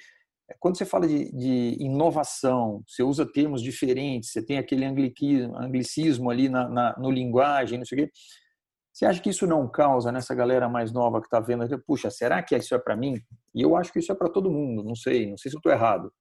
[0.59, 6.49] quando você fala de, de, inovação, você usa termos diferentes, você tem aquele anglicismo ali
[6.49, 8.12] na, na, no linguagem, não sei o quê.
[8.92, 11.66] Você acha que isso não causa nessa galera mais nova que está vendo?
[11.81, 13.14] Puxa, será que isso é para mim?
[13.53, 14.85] E eu acho que isso é para todo mundo.
[14.85, 16.12] Não sei, não sei se eu estou errado.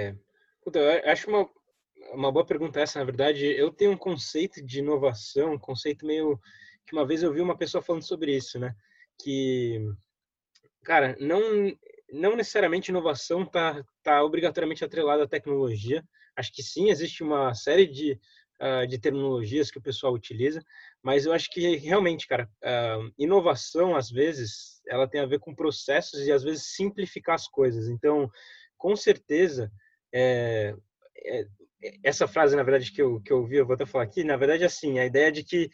[0.00, 0.16] É.
[0.66, 1.48] eu acho uma,
[2.12, 2.98] uma boa pergunta essa.
[2.98, 6.38] Na verdade, eu tenho um conceito de inovação, um conceito meio
[6.86, 8.74] que uma vez eu vi uma pessoa falando sobre isso, né?
[9.22, 9.80] Que,
[10.84, 11.40] cara, não
[12.12, 16.04] não necessariamente inovação está tá obrigatoriamente atrelada à tecnologia.
[16.36, 18.20] Acho que sim, existe uma série de,
[18.60, 20.62] uh, de terminologias que o pessoal utiliza,
[21.02, 25.54] mas eu acho que realmente, cara, uh, inovação, às vezes, ela tem a ver com
[25.54, 27.88] processos e, às vezes, simplificar as coisas.
[27.88, 28.30] Então,
[28.76, 29.70] com certeza,
[30.12, 30.74] é,
[31.16, 31.46] é,
[32.02, 34.36] essa frase, na verdade, que eu, que eu ouvi, eu vou até falar aqui, na
[34.36, 35.70] verdade, é assim, a ideia de que,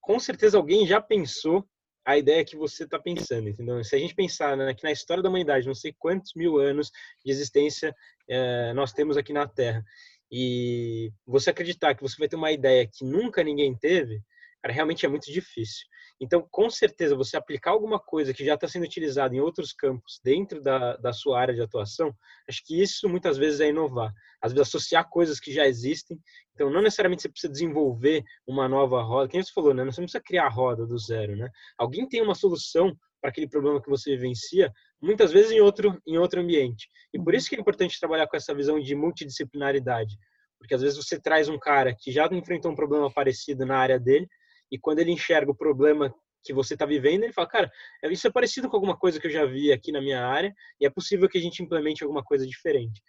[0.00, 1.66] com certeza, alguém já pensou
[2.04, 3.82] a ideia que você está pensando, entendeu?
[3.84, 6.90] Se a gente pensar né, que na história da humanidade, não sei quantos mil anos
[7.24, 7.94] de existência
[8.28, 9.84] é, nós temos aqui na Terra,
[10.30, 14.20] e você acreditar que você vai ter uma ideia que nunca ninguém teve,
[14.62, 15.86] cara, realmente é muito difícil.
[16.20, 20.20] Então, com certeza, você aplicar alguma coisa que já está sendo utilizada em outros campos
[20.22, 22.14] dentro da, da sua área de atuação,
[22.48, 24.12] acho que isso muitas vezes é inovar.
[24.40, 26.16] Às vezes, associar coisas que já existem.
[26.54, 29.28] Então, não necessariamente você precisa desenvolver uma nova roda.
[29.28, 29.84] Quem você falou, né?
[29.84, 31.50] Você não precisa criar a roda do zero, né?
[31.76, 36.18] Alguém tem uma solução para aquele problema que você vivencia, muitas vezes em outro, em
[36.18, 36.88] outro ambiente.
[37.14, 40.16] E por isso que é importante trabalhar com essa visão de multidisciplinaridade.
[40.58, 43.98] Porque às vezes você traz um cara que já enfrentou um problema parecido na área
[43.98, 44.28] dele,
[44.72, 47.72] e quando ele enxerga o problema que você está vivendo, ele fala, cara,
[48.10, 50.86] isso é parecido com alguma coisa que eu já vi aqui na minha área e
[50.86, 53.00] é possível que a gente implemente alguma coisa diferente.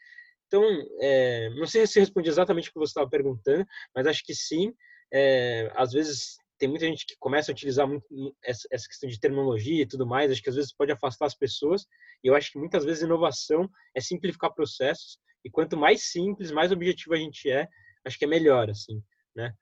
[0.46, 0.64] Então,
[1.02, 4.74] é, não sei se respondi exatamente o que você estava perguntando, mas acho que sim.
[5.12, 8.06] É, às vezes tem muita gente que começa a utilizar muito
[8.44, 11.36] essa, essa questão de terminologia e tudo mais, acho que às vezes pode afastar as
[11.36, 11.86] pessoas.
[12.24, 16.72] E eu acho que muitas vezes inovação é simplificar processos e quanto mais simples, mais
[16.72, 17.68] objetivo a gente é,
[18.06, 19.02] acho que é melhor, assim,
[19.36, 19.54] né?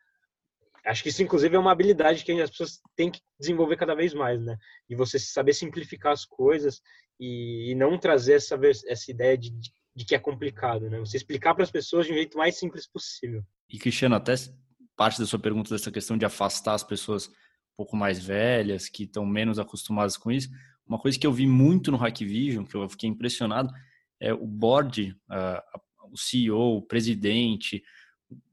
[0.85, 4.13] Acho que isso, inclusive, é uma habilidade que as pessoas têm que desenvolver cada vez
[4.13, 4.57] mais, né?
[4.89, 6.81] De você saber simplificar as coisas
[7.19, 9.51] e, não trazer essa, essa ideia de,
[9.95, 10.99] de que é complicado, né?
[10.99, 13.43] Você explicar para as pessoas de um jeito mais simples possível.
[13.69, 14.33] E, Cristiano, até
[14.95, 19.03] parte da sua pergunta dessa questão de afastar as pessoas um pouco mais velhas, que
[19.03, 20.49] estão menos acostumadas com isso,
[20.85, 23.71] uma coisa que eu vi muito no Hackvision, que eu fiquei impressionado,
[24.19, 25.15] é o board,
[26.11, 27.81] o CEO, o presidente,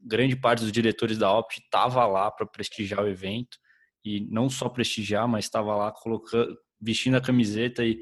[0.01, 3.59] grande parte dos diretores da Opt estava lá para prestigiar o evento
[4.05, 8.01] e não só prestigiar, mas estava lá colocando, vestindo a camiseta e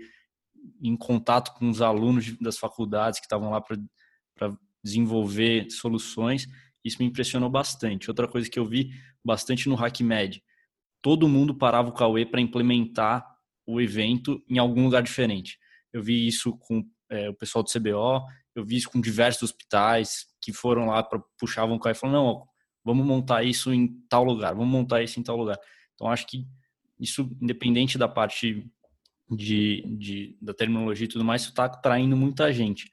[0.82, 6.46] em contato com os alunos das faculdades que estavam lá para desenvolver soluções.
[6.84, 8.10] Isso me impressionou bastante.
[8.10, 8.90] Outra coisa que eu vi
[9.24, 10.42] bastante no HackMed,
[11.02, 13.26] todo mundo parava o Cauê para implementar
[13.66, 15.58] o evento em algum lugar diferente.
[15.92, 20.26] Eu vi isso com é, o pessoal do CBO, eu vi isso com diversos hospitais
[20.46, 22.44] que foram lá para puxavam o carro e falaram, não, ó,
[22.84, 25.58] vamos montar isso em tal lugar, vamos montar isso em tal lugar.
[25.92, 26.46] Então, acho que
[27.00, 28.64] isso, independente da parte
[29.28, 32.88] de, de da terminologia e tudo mais, isso está atraindo muita gente.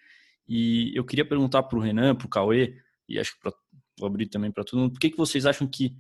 [0.47, 2.75] E eu queria perguntar para o Renan, para o Cauê,
[3.07, 3.53] e acho que pra,
[3.99, 5.95] vou abrir também para todo mundo, por que, que vocês acham que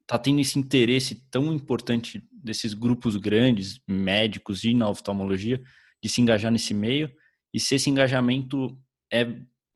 [0.00, 5.62] está tendo esse interesse tão importante desses grupos grandes, médicos e na oftalmologia,
[6.02, 7.12] de se engajar nesse meio?
[7.56, 8.78] e se esse engajamento
[9.10, 9.24] é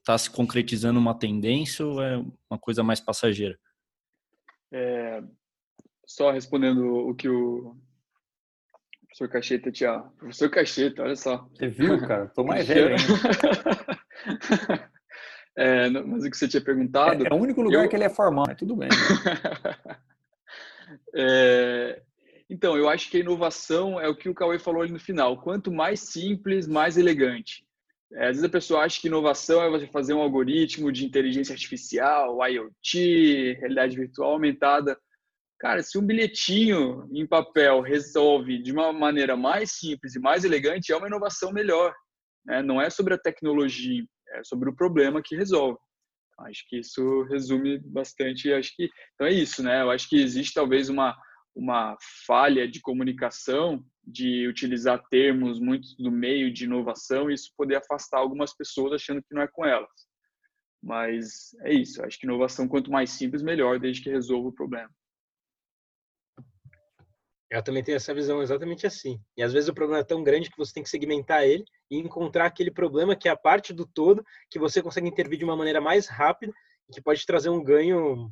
[0.01, 2.17] está se concretizando uma tendência ou é
[2.49, 3.59] uma coisa mais passageira?
[4.73, 5.23] É,
[6.07, 7.77] só respondendo o que o
[9.07, 9.99] professor Cacheta tinha.
[10.19, 11.47] Professor Cacheta, olha só.
[11.55, 12.29] Você viu, cara?
[12.29, 12.97] Tô mais velho
[15.57, 17.25] é, mas o que você tinha perguntado.
[17.25, 17.89] É, é o único lugar eu...
[17.89, 18.89] que ele é formal, mas tudo bem.
[18.89, 18.97] Né?
[21.15, 22.03] é,
[22.49, 25.41] então, eu acho que a inovação é o que o Cauê falou ali no final.
[25.41, 27.65] Quanto mais simples, mais elegante.
[28.15, 31.53] É, às vezes a pessoa acha que inovação é você fazer um algoritmo de inteligência
[31.53, 34.99] artificial, IoT, realidade virtual aumentada.
[35.59, 40.91] Cara, se um bilhetinho em papel resolve de uma maneira mais simples e mais elegante,
[40.91, 41.95] é uma inovação melhor.
[42.45, 42.63] Né?
[42.63, 45.79] Não é sobre a tecnologia, é sobre o problema que resolve.
[46.41, 48.53] Acho que isso resume bastante.
[48.53, 49.83] Acho que então é isso, né?
[49.83, 51.15] Eu acho que existe talvez uma
[51.55, 57.77] uma falha de comunicação, de utilizar termos muito do meio de inovação e isso poder
[57.77, 59.91] afastar algumas pessoas achando que não é com elas.
[60.83, 64.91] Mas é isso, acho que inovação quanto mais simples, melhor, desde que resolva o problema.
[67.51, 69.21] Eu também tenho essa visão exatamente assim.
[69.37, 71.99] E às vezes o problema é tão grande que você tem que segmentar ele e
[71.99, 75.57] encontrar aquele problema que é a parte do todo que você consegue intervir de uma
[75.57, 76.53] maneira mais rápida
[76.89, 78.31] e que pode trazer um ganho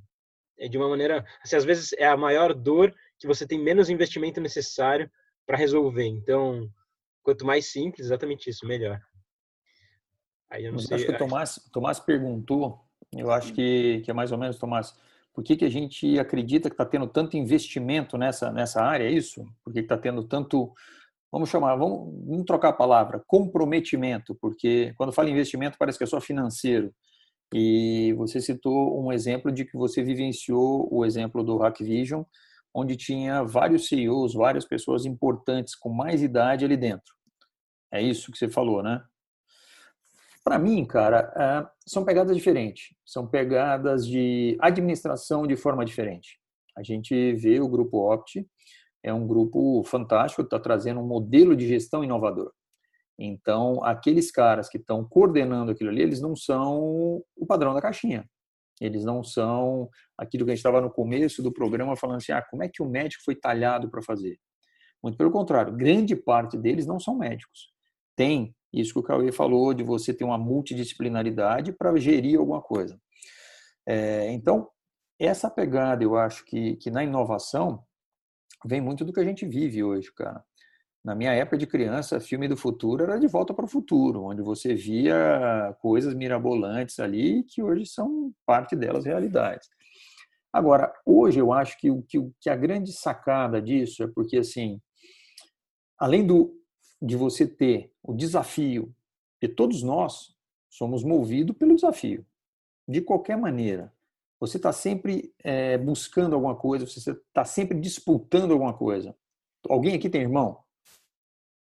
[0.67, 4.41] de uma maneira, assim, às vezes é a maior dor que você tem menos investimento
[4.41, 5.11] necessário
[5.47, 6.07] para resolver.
[6.07, 6.69] Então,
[7.23, 9.01] quanto mais simples, exatamente isso, melhor.
[10.51, 10.97] Aí eu não sei.
[10.97, 12.81] Acho que o Tomás, o Tomás perguntou,
[13.13, 14.95] eu acho que, que é mais ou menos, Tomás,
[15.35, 19.05] por que, que a gente acredita que está tendo tanto investimento nessa, nessa área?
[19.05, 19.47] É isso?
[19.63, 20.73] Por que está tendo tanto,
[21.31, 26.07] vamos chamar, vamos, vamos trocar a palavra, comprometimento, porque quando fala investimento parece que é
[26.07, 26.93] só financeiro.
[27.55, 32.23] E você citou um exemplo de que você vivenciou o exemplo do Hack Vision,
[32.75, 37.15] onde tinha vários CEOs, várias pessoas importantes com mais idade ali dentro.
[37.91, 39.03] É isso que você falou, né?
[40.45, 42.95] Para mim, cara, é, são pegadas diferentes.
[43.05, 46.39] São pegadas de administração de forma diferente.
[46.77, 48.47] A gente vê o Grupo Opt,
[49.03, 52.53] é um grupo fantástico, está trazendo um modelo de gestão inovador.
[53.19, 58.25] Então, aqueles caras que estão coordenando aquilo ali, eles não são o padrão da caixinha.
[58.81, 62.43] Eles não são aquilo que a gente estava no começo do programa falando assim, ah,
[62.43, 64.39] como é que o médico foi talhado para fazer?
[65.03, 67.73] Muito pelo contrário, grande parte deles não são médicos.
[68.15, 73.01] Tem isso que o Cauê falou, de você ter uma multidisciplinaridade para gerir alguma coisa.
[73.87, 74.69] É, então,
[75.19, 77.83] essa pegada, eu acho que, que na inovação
[78.65, 80.45] vem muito do que a gente vive hoje, cara.
[81.05, 84.43] Na minha época de criança, filme do futuro era De Volta para o Futuro, onde
[84.43, 89.69] você via coisas mirabolantes ali que hoje são parte delas realidades.
[90.53, 94.81] Agora, hoje eu acho que, que, que a grande sacada disso é porque, assim,
[95.99, 96.55] além do,
[97.01, 98.95] de você ter o desafio,
[99.41, 100.35] e todos nós
[100.69, 102.27] somos movidos pelo desafio,
[102.87, 103.93] de qualquer maneira.
[104.41, 109.15] Você está sempre é, buscando alguma coisa, você está sempre disputando alguma coisa.
[109.69, 110.59] Alguém aqui tem irmão?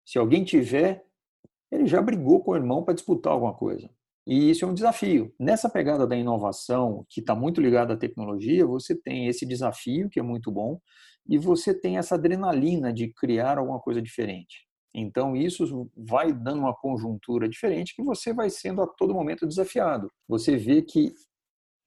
[0.09, 1.05] Se alguém tiver,
[1.71, 3.87] ele já brigou com o irmão para disputar alguma coisa.
[4.25, 5.31] E isso é um desafio.
[5.39, 10.19] Nessa pegada da inovação, que está muito ligada à tecnologia, você tem esse desafio, que
[10.19, 10.81] é muito bom,
[11.27, 14.67] e você tem essa adrenalina de criar alguma coisa diferente.
[14.95, 20.11] Então, isso vai dando uma conjuntura diferente que você vai sendo a todo momento desafiado.
[20.27, 21.13] Você vê que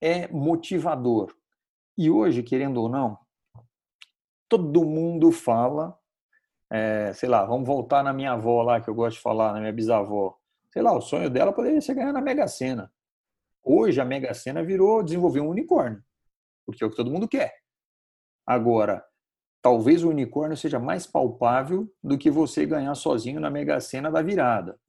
[0.01, 1.35] é motivador.
[1.99, 3.19] E hoje, querendo ou não,
[4.49, 6.01] todo mundo fala
[6.73, 9.61] é, sei lá, vamos voltar na minha avó lá, que eu gosto de falar, na
[9.61, 10.39] minha bisavó.
[10.71, 12.91] Sei lá, o sonho dela poderia ser ganhar na Mega Sena.
[13.63, 16.03] Hoje a Mega Sena virou desenvolver um unicórnio,
[16.65, 17.53] porque é o que todo mundo quer.
[18.47, 19.05] Agora,
[19.61, 24.23] talvez o unicórnio seja mais palpável do que você ganhar sozinho na Mega Sena da
[24.23, 24.81] virada.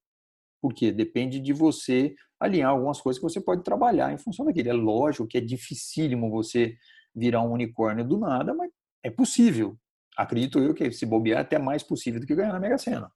[0.61, 4.69] Porque depende de você alinhar algumas coisas que você pode trabalhar em função daquilo.
[4.69, 6.77] É lógico que é dificílimo você
[7.13, 8.71] virar um unicórnio do nada, mas
[9.03, 9.77] é possível
[10.17, 13.11] acredito eu que se bobear é até mais possível do que ganhar na Mega Sena.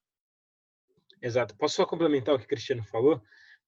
[1.21, 1.55] Exato.
[1.57, 3.21] Posso só complementar o que o Cristiano falou?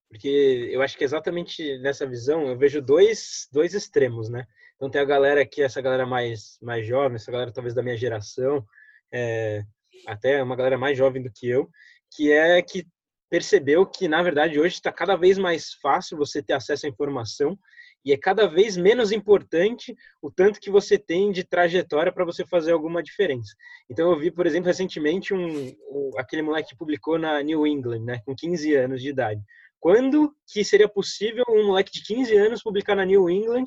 [0.10, 4.46] Porque eu acho que exatamente nessa visão eu vejo dois, dois extremos, né?
[4.76, 7.98] Então tem a galera que essa galera mais, mais jovem, essa galera talvez da minha
[7.98, 8.66] geração,
[9.14, 9.64] é,
[10.08, 11.70] até uma galera mais jovem do que eu,
[12.16, 12.88] que é que
[13.30, 17.58] percebeu que na verdade hoje está cada vez mais fácil você ter acesso à informação
[18.04, 22.46] e é cada vez menos importante o tanto que você tem de trajetória para você
[22.46, 23.54] fazer alguma diferença.
[23.90, 28.04] Então eu vi, por exemplo, recentemente um, um, aquele moleque que publicou na New England,
[28.06, 29.42] né, com 15 anos de idade.
[29.80, 33.66] Quando que seria possível um moleque de 15 anos publicar na New England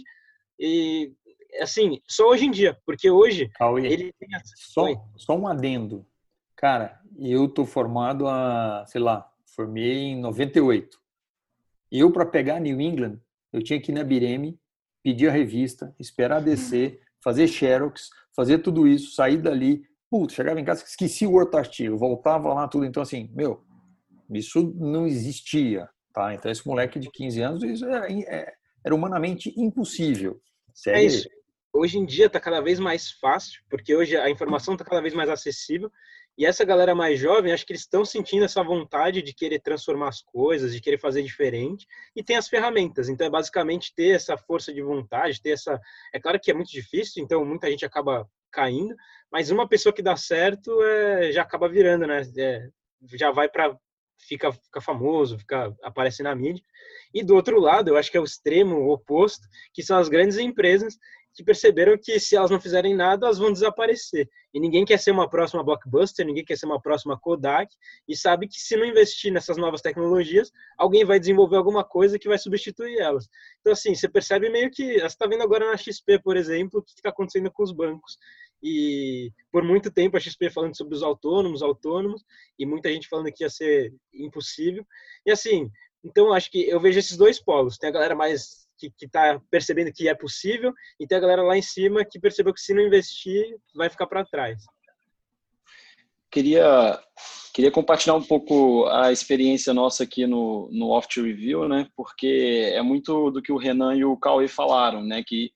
[0.59, 1.13] e
[1.61, 6.07] assim, só hoje em dia, porque hoje Cauê, ele tem só, só um adendo.
[6.57, 10.99] Cara, eu tô formado há, sei lá, Formei em 98.
[11.91, 13.21] Eu, para pegar New England,
[13.53, 14.59] eu tinha que ir na Bireme,
[15.03, 19.83] pedir a revista, esperar descer, fazer xerox, fazer tudo isso, sair dali.
[20.11, 22.85] Putz, chegava em casa, esqueci o outro artigo, voltava lá, tudo.
[22.85, 23.65] Então, assim, meu,
[24.31, 26.35] isso não existia, tá?
[26.35, 28.53] Então, esse moleque de 15 anos, isso era, é,
[28.85, 30.41] era humanamente impossível.
[30.75, 31.29] Segue é isso.
[31.75, 35.15] Hoje em dia está cada vez mais fácil, porque hoje a informação está cada vez
[35.15, 35.91] mais acessível.
[36.37, 40.09] E essa galera mais jovem, acho que eles estão sentindo essa vontade de querer transformar
[40.09, 43.09] as coisas, de querer fazer diferente, e tem as ferramentas.
[43.09, 45.79] Então, é basicamente ter essa força de vontade, ter essa.
[46.13, 48.95] É claro que é muito difícil, então muita gente acaba caindo,
[49.31, 52.23] mas uma pessoa que dá certo é, já acaba virando, né?
[52.37, 52.69] É,
[53.15, 53.77] já vai para
[54.27, 56.63] fica, fica famoso, fica aparece na mídia.
[57.13, 60.39] E do outro lado, eu acho que é o extremo oposto, que são as grandes
[60.39, 60.97] empresas
[61.35, 64.29] que perceberam que se elas não fizerem nada, elas vão desaparecer.
[64.53, 67.75] E ninguém quer ser uma próxima blockbuster, ninguém quer ser uma próxima Kodak,
[68.07, 72.29] e sabe que se não investir nessas novas tecnologias, alguém vai desenvolver alguma coisa que
[72.29, 73.29] vai substituir elas.
[73.61, 74.95] Então, assim, você percebe meio que.
[74.95, 78.17] Você está vendo agora na XP, por exemplo, o que está acontecendo com os bancos.
[78.63, 82.23] E por muito tempo a XP falando sobre os autônomos, autônomos,
[82.57, 84.87] e muita gente falando que ia ser impossível.
[85.27, 85.69] E assim,
[86.05, 87.77] então acho que eu vejo esses dois polos.
[87.77, 91.57] Tem a galera mais que está percebendo que é possível e tem a galera lá
[91.57, 94.63] em cima que percebeu que se não investir vai ficar para trás.
[96.31, 96.99] Queria
[97.55, 101.89] queria compartilhar um pouco a experiência nossa aqui no no Oft Review, né?
[101.95, 105.23] Porque é muito do que o Renan e o Cauê falaram, né?
[105.27, 105.51] Que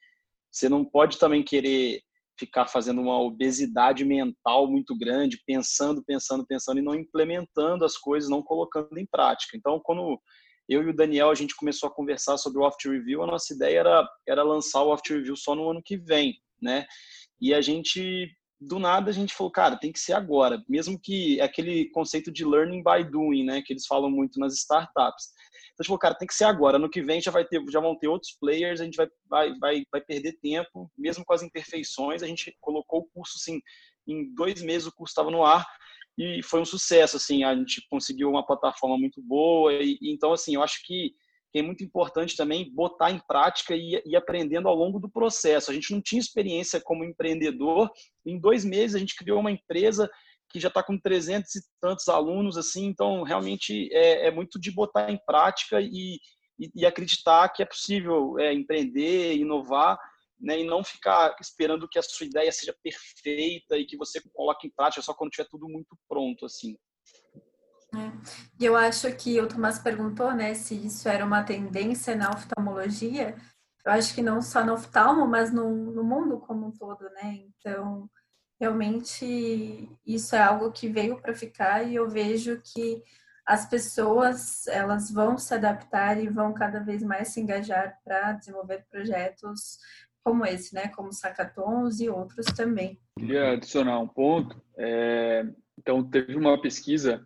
[0.50, 2.02] você não pode também querer
[2.38, 8.28] ficar fazendo uma obesidade mental muito grande, pensando, pensando, pensando e não implementando as coisas,
[8.28, 9.56] não colocando em prática.
[9.56, 10.20] Então, quando
[10.68, 13.54] eu e o Daniel, a gente começou a conversar sobre o Oft Review, a nossa
[13.54, 16.86] ideia era, era lançar o Oft Review só no ano que vem, né?
[17.40, 18.28] E a gente,
[18.60, 22.44] do nada, a gente falou, cara, tem que ser agora, mesmo que aquele conceito de
[22.44, 25.26] learning by doing, né, que eles falam muito nas startups.
[25.74, 27.96] Então falou, cara, tem que ser agora, no que vem já vai ter, já vão
[27.98, 32.22] ter outros players, a gente vai, vai, vai, vai perder tempo, mesmo com as imperfeições,
[32.22, 33.60] a gente colocou o curso, assim,
[34.08, 35.66] em dois meses o curso estava no ar,
[36.18, 40.54] e foi um sucesso, assim, a gente conseguiu uma plataforma muito boa, e, então, assim,
[40.54, 41.14] eu acho que
[41.54, 45.70] é muito importante também botar em prática e ir aprendendo ao longo do processo.
[45.70, 47.90] A gente não tinha experiência como empreendedor,
[48.24, 50.10] em dois meses a gente criou uma empresa
[50.50, 54.70] que já está com 300 e tantos alunos, assim, então realmente é, é muito de
[54.70, 56.18] botar em prática e,
[56.58, 59.98] e, e acreditar que é possível é, empreender, inovar,
[60.38, 64.66] né, e não ficar esperando que a sua ideia seja perfeita e que você coloque
[64.66, 66.76] em prática só quando tiver tudo muito pronto, assim.
[67.94, 68.12] É.
[68.60, 73.36] E eu acho que o Tomás perguntou, né, se isso era uma tendência na oftalmologia.
[73.84, 77.46] Eu acho que não só no oftalmo, mas no, no mundo como um todo, né?
[77.46, 78.10] Então,
[78.60, 83.02] realmente isso é algo que veio para ficar e eu vejo que
[83.46, 88.84] as pessoas elas vão se adaptar e vão cada vez mais se engajar para desenvolver
[88.90, 89.78] projetos
[90.26, 90.88] como esse, né?
[90.88, 92.98] Como Sacatons e outros também.
[93.16, 94.60] Queria adicionar um ponto.
[94.76, 95.46] É,
[95.78, 97.24] então, teve uma pesquisa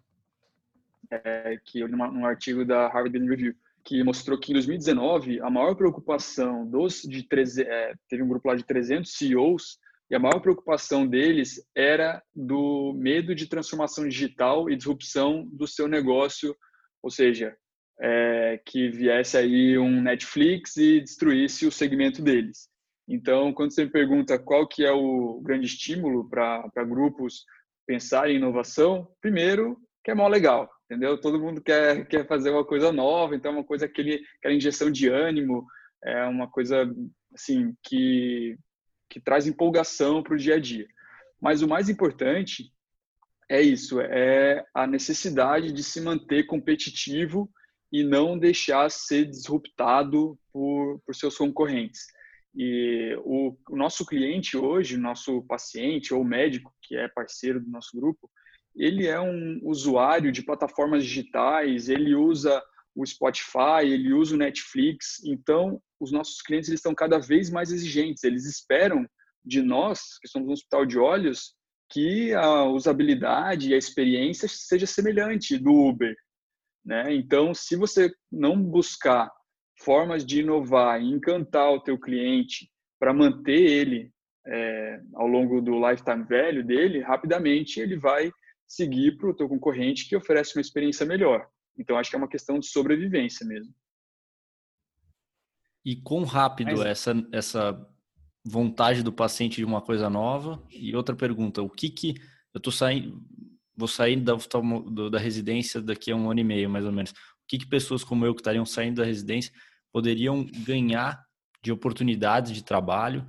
[1.11, 5.75] é, que num artigo da Harvard Business Review que mostrou que em 2019 a maior
[5.75, 7.27] preocupação dos de
[7.63, 9.79] é, teve um grupo lá de 300 CEOs
[10.11, 15.89] e a maior preocupação deles era do medo de transformação digital e disrupção do seu
[15.89, 16.55] negócio,
[17.03, 17.57] ou seja,
[17.99, 22.70] é, que viesse aí um Netflix e destruísse o segmento deles.
[23.13, 27.45] Então, quando você me pergunta qual que é o grande estímulo para grupos
[27.85, 31.21] pensarem em inovação, primeiro, que é mó legal, entendeu?
[31.21, 34.93] Todo mundo quer, quer fazer uma coisa nova, então é uma coisa, aquele, aquela injeção
[34.93, 35.67] de ânimo,
[36.05, 36.89] é uma coisa,
[37.35, 38.57] assim, que,
[39.09, 40.87] que traz empolgação para o dia a dia.
[41.41, 42.73] Mas o mais importante
[43.49, 47.51] é isso, é a necessidade de se manter competitivo
[47.91, 52.07] e não deixar ser disruptado por, por seus concorrentes.
[52.55, 57.97] E o, o, nosso cliente hoje, nosso paciente ou médico, que é parceiro do nosso
[57.97, 58.31] grupo,
[58.75, 62.63] ele é um usuário de plataformas digitais, ele usa
[62.95, 65.23] o Spotify, ele usa o Netflix.
[65.25, 68.25] Então, os nossos clientes eles estão cada vez mais exigentes.
[68.25, 69.07] Eles esperam
[69.45, 71.55] de nós, que somos um hospital de olhos,
[71.89, 76.15] que a usabilidade e a experiência seja semelhante do Uber.
[76.85, 77.15] Né?
[77.15, 79.31] Então, se você não buscar
[79.81, 84.13] formas de inovar e encantar o teu cliente para manter ele
[84.47, 88.31] é, ao longo do lifetime velho dele, rapidamente ele vai
[88.67, 91.49] seguir para o teu concorrente que oferece uma experiência melhor.
[91.79, 93.75] Então, acho que é uma questão de sobrevivência mesmo.
[95.85, 96.81] E quão rápido Mas...
[96.81, 97.89] essa, essa
[98.45, 100.63] vontade do paciente de uma coisa nova?
[100.71, 102.15] E outra pergunta, o que que...
[102.53, 103.23] Eu estou saindo...
[103.75, 104.35] vou sair da,
[105.11, 107.13] da residência daqui a um ano e meio, mais ou menos.
[107.13, 109.53] O que, que pessoas como eu que estariam saindo da residência
[109.93, 111.25] poderiam ganhar
[111.63, 113.27] de oportunidades de trabalho,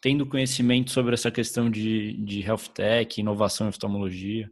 [0.00, 4.50] tendo conhecimento sobre essa questão de, de health tech, inovação em oftalmologia?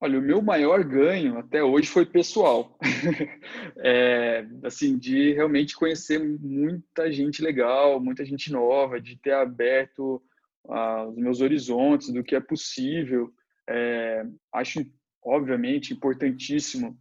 [0.00, 2.76] Olha, o meu maior ganho até hoje foi pessoal.
[3.78, 10.20] é, assim, de realmente conhecer muita gente legal, muita gente nova, de ter aberto
[10.64, 13.32] uh, os meus horizontes do que é possível.
[13.70, 14.84] É, acho,
[15.24, 16.98] obviamente, importantíssimo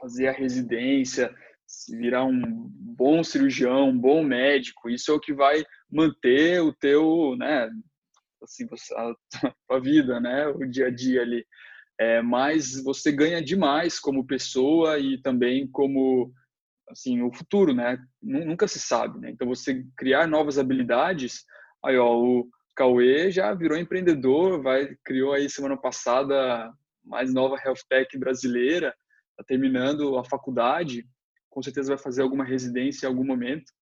[0.00, 1.34] fazer a residência,
[1.88, 4.88] virar um bom cirurgião, um bom médico.
[4.90, 7.70] Isso é o que vai manter o teu, né,
[8.42, 8.66] assim,
[8.96, 9.12] a,
[9.76, 11.44] a vida, né, o dia a dia ali
[12.00, 16.32] é, mas você ganha demais como pessoa e também como
[16.88, 17.98] assim o futuro, né?
[18.22, 19.30] Nunca se sabe, né?
[19.30, 21.44] Então você criar novas habilidades,
[21.84, 26.72] aí ó, o Cauê já virou empreendedor, vai criou aí semana passada
[27.04, 28.94] mais nova health tech brasileira,
[29.36, 31.06] tá terminando a faculdade,
[31.50, 33.72] com certeza vai fazer alguma residência em algum momento,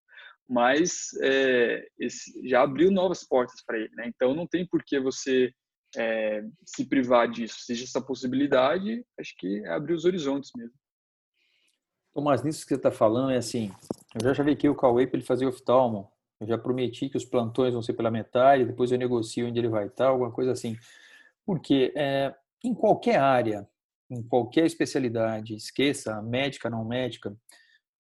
[0.49, 4.07] mas é, esse, já abriu novas portas para ele, né?
[4.09, 5.53] Então não tem por que você
[5.97, 10.75] é, se privar disso, seja essa possibilidade, acho que é abrir os horizontes mesmo.
[12.15, 13.71] Tomás, nisso que você está falando é assim,
[14.15, 16.11] eu já chamei aqui o Cauê para ele fazer oftalmo,
[16.41, 19.69] eu já prometi que os plantões vão ser pela metade, depois eu negocio onde ele
[19.69, 20.77] vai estar, alguma coisa assim.
[21.45, 23.69] Porque é, em qualquer área,
[24.11, 27.37] em qualquer especialidade, esqueça médica, não médica,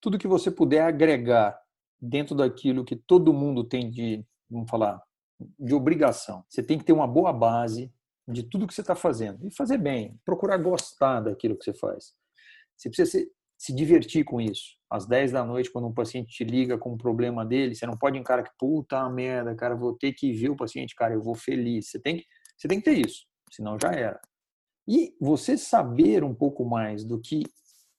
[0.00, 1.58] tudo que você puder agregar
[2.00, 5.02] dentro daquilo que todo mundo tem de, vamos falar,
[5.58, 6.44] de obrigação.
[6.48, 7.92] Você tem que ter uma boa base
[8.26, 12.14] de tudo que você está fazendo e fazer bem, procurar gostar daquilo que você faz.
[12.76, 14.76] Você precisa se, se divertir com isso.
[14.90, 17.96] Às 10 da noite, quando um paciente te liga com um problema dele, você não
[17.96, 21.34] pode encarar que puta merda, cara, vou ter que ver o paciente, cara, eu vou
[21.34, 21.90] feliz.
[21.90, 22.24] Você tem que,
[22.56, 24.20] você tem que ter isso, senão já era.
[24.88, 27.42] E você saber um pouco mais do que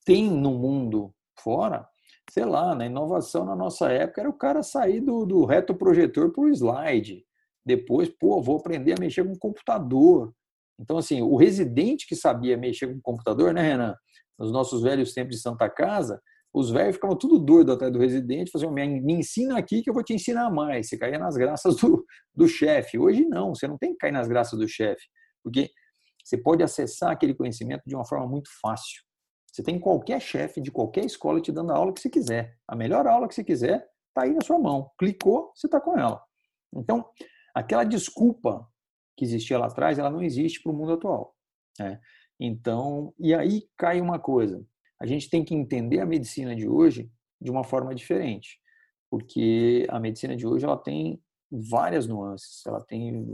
[0.04, 1.88] tem no mundo fora,
[2.32, 6.44] sei lá, na inovação na nossa época era o cara sair do, do retroprojetor para
[6.44, 7.24] o slide.
[7.64, 10.34] Depois, pô, vou aprender a mexer com computador.
[10.80, 13.96] Então, assim, o residente que sabia mexer com computador, né, Renan?
[14.40, 16.20] Nos nossos velhos tempos de Santa Casa,
[16.52, 20.04] os velhos ficavam tudo doidos atrás do residente, faziam, me ensina aqui que eu vou
[20.04, 20.90] te ensinar mais.
[20.90, 22.98] Você caía nas graças do, do chefe.
[22.98, 25.04] Hoje não, você não tem que cair nas graças do chefe,
[25.44, 25.70] porque
[26.30, 29.02] você pode acessar aquele conhecimento de uma forma muito fácil.
[29.52, 32.56] Você tem qualquer chefe de qualquer escola te dando a aula que você quiser.
[32.68, 34.92] A melhor aula que você quiser está aí na sua mão.
[34.98, 36.22] Clicou, você está com ela.
[36.76, 37.04] Então,
[37.60, 38.68] Aquela desculpa
[39.18, 41.36] que existia lá atrás, ela não existe para o mundo atual.
[41.78, 42.00] Né?
[42.40, 44.66] Então, e aí cai uma coisa.
[45.02, 47.12] A gente tem que entender a medicina de hoje
[47.42, 48.60] de uma forma diferente,
[49.10, 51.22] porque a medicina de hoje ela tem
[51.52, 53.26] várias nuances, ela tem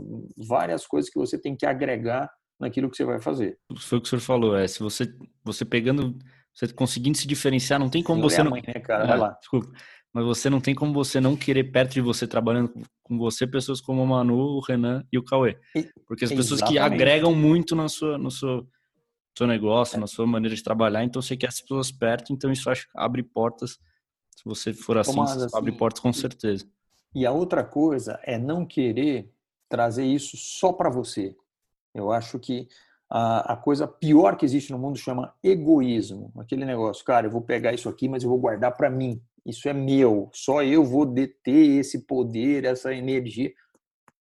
[0.48, 2.28] várias coisas que você tem que agregar
[2.58, 3.58] naquilo que você vai fazer.
[3.78, 5.12] Foi o que o senhor falou, é, se você
[5.44, 6.18] você pegando,
[6.54, 9.06] você conseguindo se diferenciar, não tem como você não, mãe, né, cara?
[9.06, 9.36] Vai lá.
[9.40, 9.72] Desculpa
[10.16, 13.82] mas você não tem como você não querer perto de você, trabalhando com você, pessoas
[13.82, 15.58] como o Manu, o Renan e o Cauê.
[16.06, 16.72] Porque as pessoas Exatamente.
[16.72, 18.66] que agregam muito na sua, no seu,
[19.36, 20.00] seu negócio, é.
[20.00, 22.92] na sua maneira de trabalhar, então você quer as pessoas perto, então isso acho que
[22.96, 23.72] abre portas.
[24.34, 26.66] Se você for assim, assim, abre portas com certeza.
[27.14, 29.30] E a outra coisa é não querer
[29.68, 31.36] trazer isso só para você.
[31.96, 32.68] Eu acho que
[33.08, 36.32] a, a, coisa pior que existe no mundo chama egoísmo.
[36.38, 39.68] Aquele negócio, cara, eu vou pegar isso aqui, mas eu vou guardar para mim isso
[39.68, 43.52] é meu, só eu vou deter esse poder, essa energia.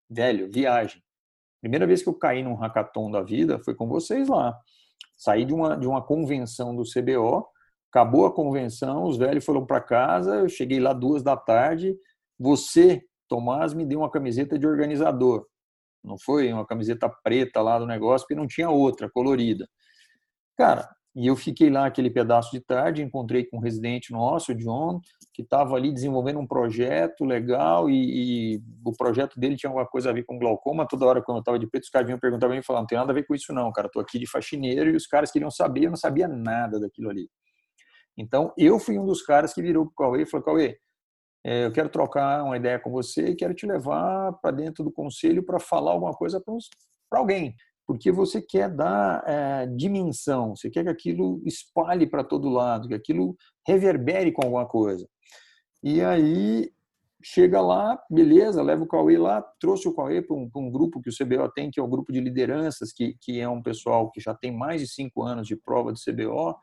[0.07, 1.01] Velho, viagem.
[1.59, 4.55] Primeira vez que eu caí num hackathon da vida foi com vocês lá.
[5.17, 7.47] Saí de uma, de uma convenção do CBO,
[7.89, 11.97] acabou a convenção, os velhos foram para casa, eu cheguei lá duas da tarde.
[12.37, 15.47] Você, Tomás, me deu uma camiseta de organizador.
[16.05, 19.67] Não foi uma camiseta preta lá do negócio, porque não tinha outra, colorida.
[20.57, 24.55] Cara, e eu fiquei lá aquele pedaço de tarde, encontrei com um residente nosso, o
[24.55, 24.99] John,
[25.33, 30.09] que estava ali desenvolvendo um projeto legal e, e, o projeto dele tinha alguma coisa
[30.09, 30.85] a ver com glaucoma.
[30.85, 32.83] Toda hora, quando eu estava de preto, os caras vinham perguntar para mim e falavam,
[32.83, 35.07] não tem nada a ver com isso não, cara, estou aqui de faxineiro e os
[35.07, 37.29] caras queriam saber, eu não sabia nada daquilo ali.
[38.17, 40.77] Então, eu fui um dos caras que virou para o Cauê e falou, Cauê,
[41.65, 45.43] eu quero trocar uma ideia com você e quero te levar para dentro do conselho
[45.43, 46.41] para falar alguma coisa
[47.09, 47.55] para alguém
[47.87, 52.95] porque você quer dar é, dimensão, você quer que aquilo espalhe para todo lado, que
[52.95, 53.35] aquilo
[53.65, 55.07] reverbere com alguma coisa.
[55.83, 56.71] E aí
[57.23, 61.09] chega lá, beleza, leva o Cauê lá, trouxe o Cauê para um, um, grupo que
[61.09, 64.11] o CBO tem, que é o um grupo de lideranças, que, que é um pessoal
[64.11, 66.55] que já tem mais de cinco anos de prova de CBO,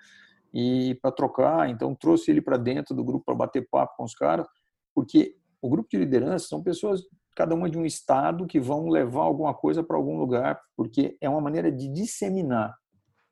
[0.54, 4.14] e para trocar, então trouxe ele para dentro do grupo para bater papo com os
[4.14, 4.46] caras,
[4.94, 7.02] porque o grupo de liderança são pessoas
[7.34, 11.28] cada uma de um estado que vão levar alguma coisa para algum lugar, porque é
[11.28, 12.76] uma maneira de disseminar,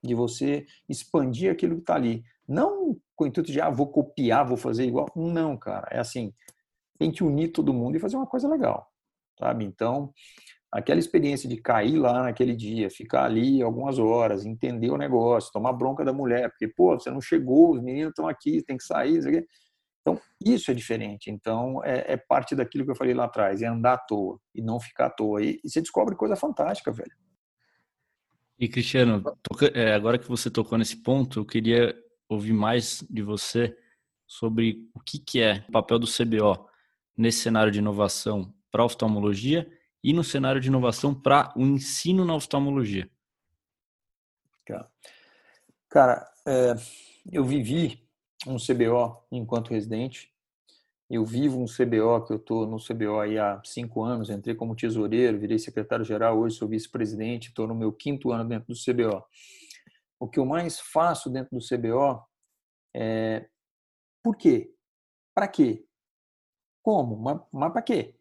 [0.03, 2.23] de você expandir aquilo que está ali.
[2.49, 5.07] Não com o intuito de, ah, vou copiar, vou fazer igual.
[5.15, 5.87] Não, cara.
[5.91, 6.33] É assim,
[6.99, 8.87] tem que unir todo mundo e fazer uma coisa legal,
[9.39, 9.65] sabe?
[9.65, 10.13] Então,
[10.73, 15.73] aquela experiência de cair lá naquele dia, ficar ali algumas horas, entender o negócio, tomar
[15.73, 19.47] bronca da mulher, porque, pô, você não chegou, os meninos estão aqui, tem que sair.
[20.11, 21.31] Então, isso é diferente.
[21.31, 24.63] Então, é, é, parte daquilo que eu falei lá atrás, é andar à toa e
[24.63, 25.43] não ficar à toa.
[25.43, 27.13] E, e você descobre coisa fantástica, velho.
[28.59, 29.23] E, Cristiano,
[29.73, 31.95] é, agora que você tocou nesse ponto, eu queria
[32.29, 33.77] ouvir mais de você
[34.27, 36.69] sobre o que, que é o papel do CBO
[37.17, 39.71] nesse cenário de inovação para a oftalmologia
[40.03, 43.11] e no cenário de inovação para o ensino na oftalmologia.
[45.89, 46.75] Cara, é,
[47.33, 48.10] eu vivi
[48.47, 50.33] um CBO enquanto residente.
[51.09, 55.39] Eu vivo um CBO, que eu estou no CBO há cinco anos, entrei como tesoureiro,
[55.39, 59.25] virei secretário-geral, hoje sou vice-presidente, estou no meu quinto ano dentro do CBO.
[60.21, 62.23] O que eu mais faço dentro do CBO
[62.95, 63.49] é
[64.23, 64.73] por quê?
[65.35, 65.85] Para quê?
[66.83, 67.17] Como?
[67.17, 68.15] Mas, mas para quê?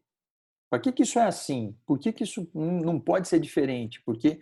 [0.69, 1.75] Para que, que isso é assim?
[1.85, 4.01] Por que, que isso não pode ser diferente?
[4.03, 4.39] Porque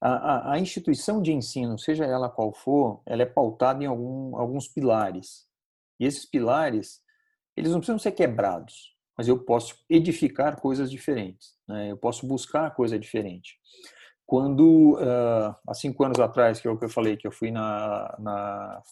[0.00, 4.36] a, a, a, instituição de ensino, seja ela qual for, ela é pautada em algum,
[4.36, 5.46] alguns pilares.
[5.98, 7.00] E esses pilares,
[7.56, 11.56] eles não precisam ser quebrados, mas eu posso edificar coisas diferentes.
[11.66, 11.90] Né?
[11.90, 13.58] Eu posso buscar coisa diferente.
[14.24, 17.50] Quando, uh, há cinco anos atrás, que é o que eu falei, que eu fui
[17.50, 18.82] na, na,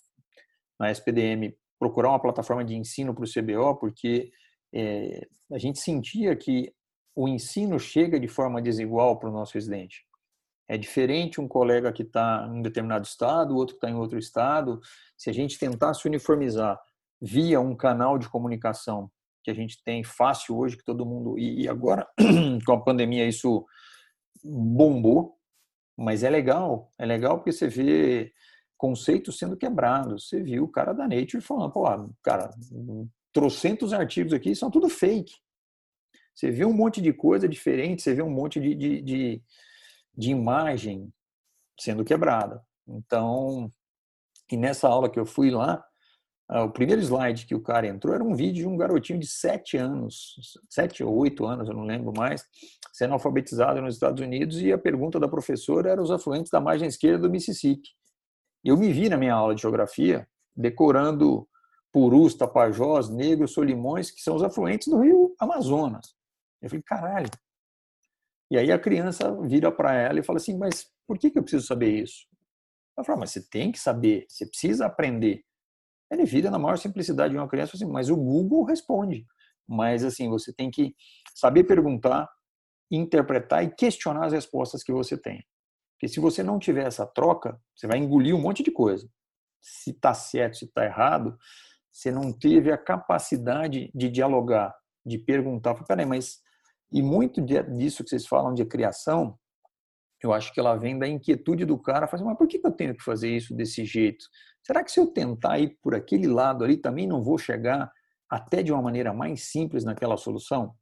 [0.80, 4.32] na SPDM procurar uma plataforma de ensino para o CBO, porque
[4.74, 6.72] é, a gente sentia que
[7.14, 10.05] o ensino chega de forma desigual para o nosso residente.
[10.68, 13.98] É diferente um colega que está em um determinado estado, o outro que está em
[13.98, 14.80] outro estado.
[15.16, 16.78] Se a gente tentasse uniformizar
[17.20, 19.10] via um canal de comunicação
[19.42, 21.38] que a gente tem fácil hoje, que todo mundo.
[21.38, 22.06] E agora,
[22.66, 23.64] com a pandemia, isso
[24.42, 25.36] bombou,
[25.96, 26.90] mas é legal.
[26.98, 28.32] É legal porque você vê
[28.76, 30.28] conceitos sendo quebrados.
[30.28, 31.84] Você viu o cara da Nature falando, pô,
[32.24, 32.50] cara,
[33.32, 35.34] trocentos artigos aqui são tudo fake.
[36.34, 39.42] Você vê um monte de coisa diferente, você vê um monte de, de, de
[40.16, 41.12] de imagem
[41.78, 42.64] sendo quebrada.
[42.86, 43.70] Então,
[44.50, 45.84] e nessa aula que eu fui lá,
[46.48, 49.26] ah, o primeiro slide que o cara entrou era um vídeo de um garotinho de
[49.26, 50.36] sete anos,
[50.70, 52.44] sete ou oito anos, eu não lembro mais,
[52.92, 56.86] sendo alfabetizado nos Estados Unidos e a pergunta da professora era os afluentes da margem
[56.86, 57.90] esquerda do Mississippi.
[58.64, 61.48] Eu me vi na minha aula de geografia decorando
[61.92, 66.14] Purus, Tapajós, Negros, Solimões, que são os afluentes do rio Amazonas.
[66.62, 67.30] Eu falei, caralho,
[68.50, 71.42] e aí a criança vira para ela e fala assim: Mas por que, que eu
[71.42, 72.26] preciso saber isso?
[72.96, 75.44] Ela fala: Mas você tem que saber, você precisa aprender.
[76.10, 79.26] Ele vira na maior simplicidade de uma criança assim: Mas o Google responde.
[79.68, 80.94] Mas assim, você tem que
[81.34, 82.28] saber perguntar,
[82.90, 85.44] interpretar e questionar as respostas que você tem.
[85.94, 89.08] Porque se você não tiver essa troca, você vai engolir um monte de coisa.
[89.60, 91.36] Se está certo, se está errado,
[91.90, 94.72] você não teve a capacidade de dialogar,
[95.04, 95.74] de perguntar.
[95.84, 96.38] Peraí, mas
[96.92, 99.38] e muito disso que vocês falam de criação,
[100.22, 102.94] eu acho que ela vem da inquietude do cara, fazer, mas por que eu tenho
[102.94, 104.24] que fazer isso desse jeito?
[104.62, 107.90] Será que se eu tentar ir por aquele lado ali, também não vou chegar
[108.28, 110.74] até de uma maneira mais simples naquela solução?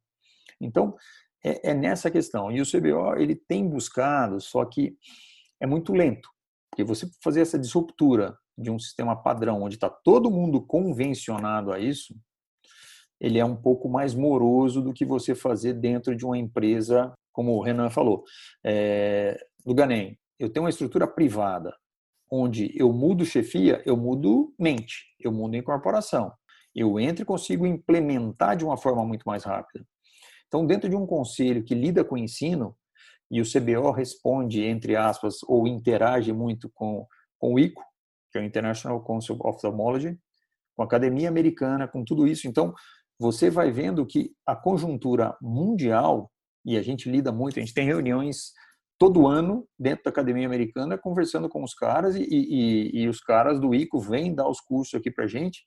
[0.59, 0.95] Então,
[1.43, 2.51] é, é nessa questão.
[2.51, 4.97] E o CBO, ele tem buscado, só que
[5.59, 6.29] é muito lento.
[6.71, 11.79] Porque você fazer essa disruptura de um sistema padrão, onde está todo mundo convencionado a
[11.79, 12.15] isso,
[13.19, 17.53] ele é um pouco mais moroso do que você fazer dentro de uma empresa, como
[17.53, 18.23] o Renan falou.
[18.63, 21.75] É, do Ganem, eu tenho uma estrutura privada,
[22.31, 26.31] onde eu mudo chefia, eu mudo mente, eu mudo incorporação.
[26.73, 29.85] Eu entro e consigo implementar de uma forma muito mais rápida.
[30.47, 32.75] Então, dentro de um conselho que lida com o ensino,
[33.29, 37.07] e o CBO responde, entre aspas, ou interage muito com,
[37.39, 37.81] com o ICO,
[38.31, 40.17] que é o International Council of Ophthalmology,
[40.75, 42.47] com a academia americana, com tudo isso.
[42.47, 42.73] Então,
[43.19, 46.31] você vai vendo que a conjuntura mundial,
[46.65, 48.51] e a gente lida muito, a gente tem reuniões
[48.97, 53.59] todo ano dentro da academia americana conversando com os caras e, e, e os caras
[53.59, 55.63] do ICO vêm dar os cursos aqui para gente,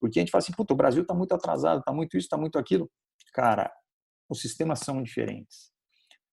[0.00, 2.36] porque a gente fala assim, puta, o Brasil está muito atrasado, está muito isso, está
[2.36, 2.90] muito aquilo.
[3.32, 3.72] Cara,
[4.28, 5.70] os sistemas são diferentes.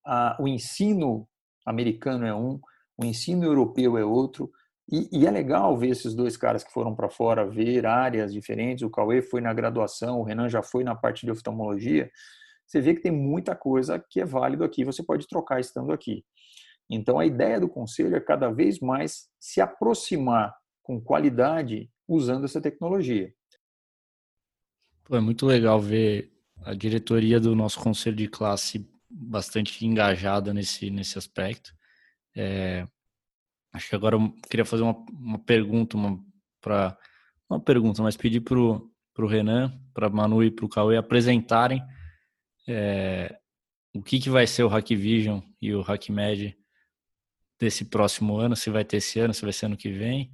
[0.06, 1.28] Ah, o ensino
[1.66, 2.60] americano é um,
[2.97, 4.51] o ensino europeu é outro,
[4.91, 8.83] e, e, é legal ver esses dois caras que foram para fora ver áreas diferentes.
[8.83, 12.11] O Cauê foi na graduação, o Renan já foi na parte de oftalmologia.
[12.67, 16.23] Você vê que tem muita coisa que é válido aqui, você pode trocar estando aqui.
[16.89, 22.61] Então, a ideia do conselho é cada vez mais se aproximar com qualidade usando essa
[22.61, 23.33] tecnologia.
[25.03, 26.31] Pô, é muito legal ver
[26.63, 31.73] a diretoria do nosso conselho de classe bastante engajada nesse, nesse aspecto.
[32.36, 32.88] É,
[33.76, 36.19] acho que agora eu queria fazer uma, uma pergunta, uma,
[36.61, 36.97] para
[37.49, 41.84] uma pergunta, mas pedir para o Renan, para Manu e para o Cauê apresentarem
[42.67, 43.38] é,
[43.93, 46.57] o que, que vai ser o Hack Vision e o HackMed
[47.59, 50.32] desse próximo ano, se vai ter esse ano, se vai ser ano que vem.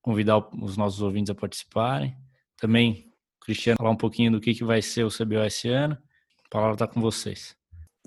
[0.00, 2.16] Convidar os nossos ouvintes a participarem.
[2.56, 5.96] Também, Cristiano, falar um pouquinho do que, que vai ser o CBO esse ano.
[6.44, 7.56] A palavra está com vocês.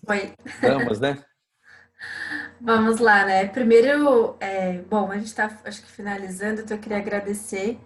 [0.07, 0.33] Oi.
[0.61, 1.23] Vamos, né?
[2.61, 3.47] Vamos lá, né?
[3.47, 7.79] Primeiro, é, bom, a gente está, acho que finalizando, então eu queria agradecer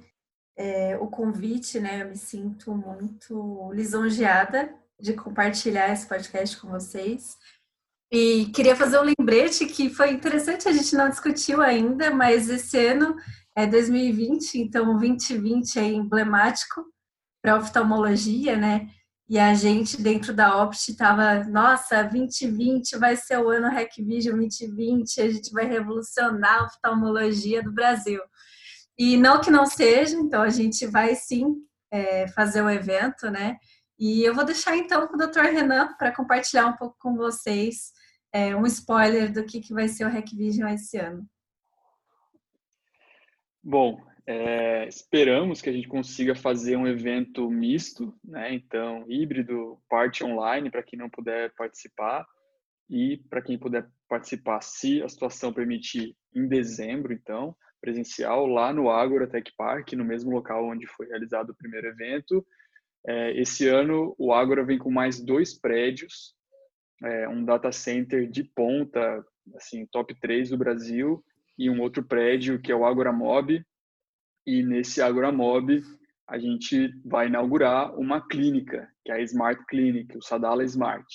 [0.58, 2.04] é, o convite, né?
[2.04, 7.38] Eu me sinto muito lisonjeada de compartilhar esse podcast com vocês.
[8.12, 12.78] E queria fazer um lembrete que foi interessante, a gente não discutiu ainda, mas esse
[12.78, 13.16] ano
[13.56, 16.84] é 2020, então 2020 é emblemático
[17.42, 18.90] para oftalmologia, né?
[19.30, 25.22] E a gente dentro da Opt estava, nossa, 2020 vai ser o ano Hackvision 2020,
[25.22, 28.20] a gente vai revolucionar a oftalmologia do Brasil.
[28.98, 31.56] E não que não seja, então a gente vai sim
[31.92, 33.58] é, fazer o um evento, né?
[34.00, 35.42] E eu vou deixar então com o Dr.
[35.42, 37.92] Renan para compartilhar um pouco com vocês
[38.34, 41.24] é, um spoiler do que, que vai ser o Hackvision esse ano.
[43.64, 44.02] Bom,
[44.32, 48.54] é, esperamos que a gente consiga fazer um evento misto, né?
[48.54, 52.28] Então, híbrido, parte online para quem não puder participar
[52.88, 58.92] e para quem puder participar, se a situação permitir, em dezembro, então, presencial, lá no
[58.92, 62.46] Agora Tech Park, no mesmo local onde foi realizado o primeiro evento.
[63.08, 66.36] É, esse ano, o Agora vem com mais dois prédios,
[67.04, 69.26] é, um data center de ponta,
[69.56, 71.26] assim, top 3 do Brasil,
[71.58, 73.66] e um outro prédio que é o Agora Mob,
[74.50, 75.84] e nesse Agromob,
[76.28, 81.06] a gente vai inaugurar uma clínica, que é a Smart Clinic, o Sadala Smart.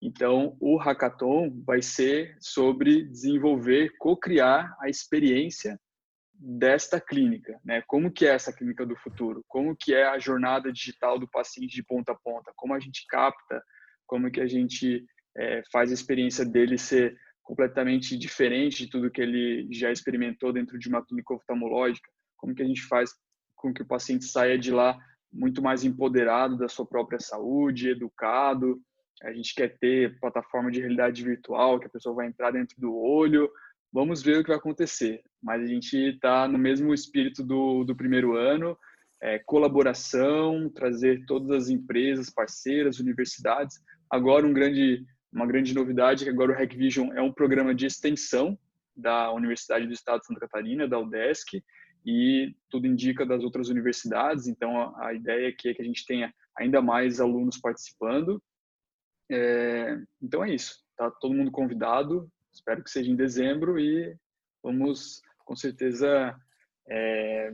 [0.00, 5.76] Então, o hackathon vai ser sobre desenvolver, co-criar a experiência
[6.32, 7.82] desta clínica, né?
[7.88, 9.42] Como que é essa clínica do futuro?
[9.48, 12.52] Como que é a jornada digital do paciente de ponta a ponta?
[12.54, 13.60] Como a gente capta?
[14.06, 15.04] Como que a gente
[15.36, 20.78] é, faz a experiência dele ser completamente diferente de tudo que ele já experimentou dentro
[20.78, 22.08] de uma clínica oftalmológica?
[22.46, 23.10] Como que a gente faz
[23.56, 24.96] com que o paciente saia de lá
[25.32, 28.80] muito mais empoderado da sua própria saúde, educado.
[29.22, 32.94] A gente quer ter plataforma de realidade virtual, que a pessoa vai entrar dentro do
[32.94, 33.50] olho.
[33.92, 35.22] Vamos ver o que vai acontecer.
[35.42, 38.78] Mas a gente está no mesmo espírito do, do primeiro ano,
[39.20, 43.80] é, colaboração, trazer todas as empresas, parceiras, universidades.
[44.08, 48.56] Agora um grande, uma grande novidade que agora o Hackvision é um programa de extensão
[48.96, 51.62] da Universidade do Estado de Santa Catarina, da UDESC,
[52.06, 54.46] e tudo indica das outras universidades.
[54.46, 58.40] Então, a, a ideia aqui é que a gente tenha ainda mais alunos participando.
[59.28, 60.84] É, então, é isso.
[60.96, 62.30] Tá todo mundo convidado.
[62.54, 64.16] Espero que seja em dezembro e
[64.62, 66.34] vamos, com certeza,
[66.88, 67.52] é,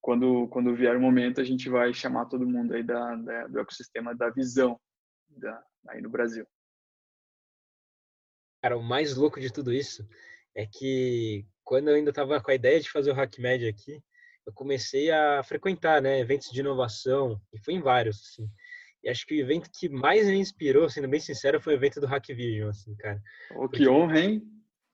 [0.00, 3.58] quando, quando vier o momento, a gente vai chamar todo mundo aí da, da do
[3.58, 4.80] ecossistema da visão
[5.28, 6.46] da, aí no Brasil.
[8.62, 10.08] Cara, o mais louco de tudo isso
[10.54, 14.02] é que quando eu ainda estava com a ideia de fazer o HackMed aqui,
[14.46, 18.48] eu comecei a frequentar, né, eventos de inovação, e fui em vários, assim.
[19.02, 22.00] E acho que o evento que mais me inspirou, sendo bem sincero, foi o evento
[22.00, 23.20] do Hackvision, assim, cara.
[23.56, 24.42] Oh, que honra, hein?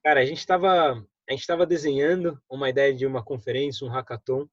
[0.03, 4.49] Cara, a gente estava a gente estava desenhando uma ideia de uma conferência, um hackathon,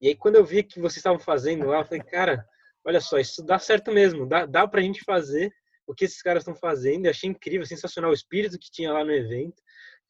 [0.00, 2.46] e aí quando eu vi que vocês estavam fazendo lá, eu falei, cara,
[2.82, 5.52] olha só, isso dá certo mesmo, dá, dá pra gente fazer
[5.86, 9.04] o que esses caras estão fazendo, eu achei incrível, sensacional o espírito que tinha lá
[9.04, 9.62] no evento,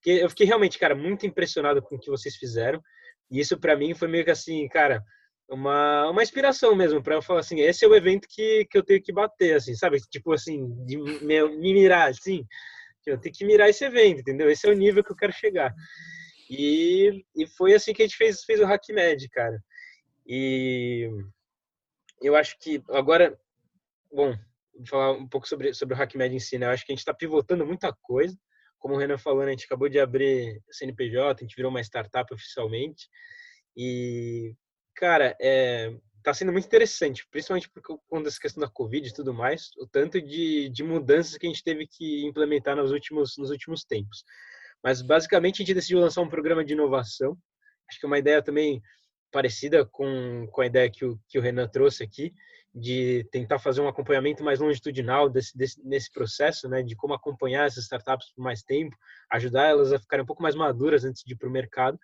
[0.05, 2.79] porque eu fiquei realmente, cara, muito impressionado com o que vocês fizeram.
[3.31, 5.03] E isso para mim foi meio que assim, cara,
[5.49, 8.85] uma, uma inspiração mesmo para eu falar assim, esse é o evento que, que eu
[8.85, 9.99] tenho que bater, assim, sabe?
[10.11, 12.47] Tipo assim, de me, me mirar, assim.
[13.07, 14.51] Eu tenho que mirar esse evento, entendeu?
[14.51, 15.75] Esse é o nível que eu quero chegar.
[16.51, 19.59] E, e foi assim que a gente fez, fez o HackMed, cara.
[20.27, 21.09] E
[22.21, 23.39] eu acho que agora,
[24.13, 24.35] bom,
[24.87, 26.67] falar um pouco sobre, sobre o HackMed em si, né?
[26.67, 28.37] Eu acho que a gente está pivotando muita coisa
[28.85, 31.81] como o Renan falou, né, a gente acabou de abrir CNPJ, a gente virou uma
[31.81, 33.09] startup oficialmente.
[33.75, 34.55] E,
[34.95, 35.91] cara, é,
[36.23, 39.87] tá sendo muito interessante, principalmente por conta dessa questão da Covid e tudo mais, o
[39.87, 44.23] tanto de, de mudanças que a gente teve que implementar nos últimos, nos últimos tempos.
[44.83, 47.39] Mas, basicamente, a gente decidiu lançar um programa de inovação.
[47.89, 48.83] Acho que é uma ideia também
[49.33, 52.35] parecida com, com a ideia que o, que o Renan trouxe aqui,
[52.75, 57.67] de tentar fazer um acompanhamento mais longitudinal desse, desse, nesse processo, né, de como acompanhar
[57.67, 58.97] essas startups por mais tempo,
[59.31, 61.97] ajudar elas a ficarem um pouco mais maduras antes de ir para o mercado.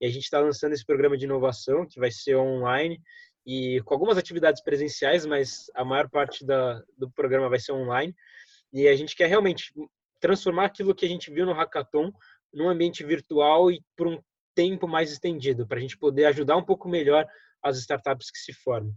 [0.00, 3.00] E a gente está lançando esse programa de inovação, que vai ser online,
[3.44, 8.14] e com algumas atividades presenciais, mas a maior parte da, do programa vai ser online.
[8.72, 9.72] E a gente quer realmente
[10.20, 12.12] transformar aquilo que a gente viu no hackathon
[12.54, 14.22] num ambiente virtual e por um
[14.54, 17.26] tempo mais estendido, para a gente poder ajudar um pouco melhor
[17.60, 18.94] as startups que se formam.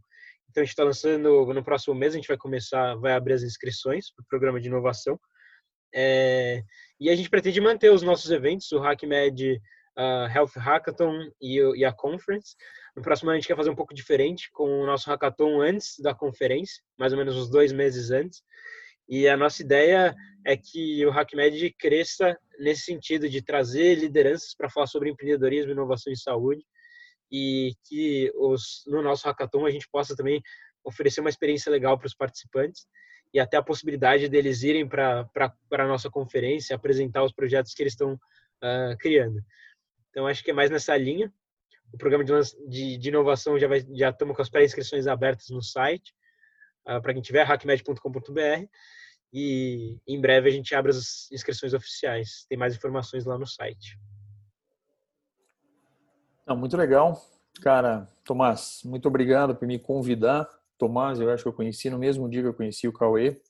[0.49, 3.43] Então a gente está lançando no próximo mês, a gente vai começar, vai abrir as
[3.43, 5.19] inscrições para o programa de inovação.
[5.93, 6.61] É,
[6.99, 9.61] e a gente pretende manter os nossos eventos, o HackMed
[9.97, 12.55] uh, Health Hackathon e, e, a Conference.
[12.95, 15.95] No próximo ano a gente quer fazer um pouco diferente com o nosso hackathon antes
[15.99, 18.41] da conferência, mais ou menos uns dois meses antes.
[19.07, 20.15] E a nossa ideia
[20.45, 26.11] é que o HackMed cresça nesse sentido de trazer lideranças para falar sobre empreendedorismo, inovação
[26.11, 26.65] e saúde
[27.31, 30.41] e que os, no nosso hackathon a gente possa também
[30.83, 32.85] oferecer uma experiência legal para os participantes
[33.33, 35.27] e até a possibilidade deles irem para
[35.71, 39.43] a nossa conferência apresentar os projetos que eles estão uh, criando.
[40.09, 41.31] Então, acho que é mais nessa linha.
[41.91, 42.31] O programa de,
[42.69, 46.13] de, de inovação já, já estamos com as pré-inscrições abertas no site,
[46.87, 48.65] uh, para quem tiver, hackmed.com.br.
[49.33, 52.45] E em breve a gente abre as inscrições oficiais.
[52.47, 53.99] Tem mais informações lá no site.
[56.45, 57.21] Não, muito legal.
[57.61, 60.47] Cara, Tomás, muito obrigado por me convidar.
[60.77, 63.41] Tomás, eu acho que eu conheci no mesmo dia que eu conheci o Cauê.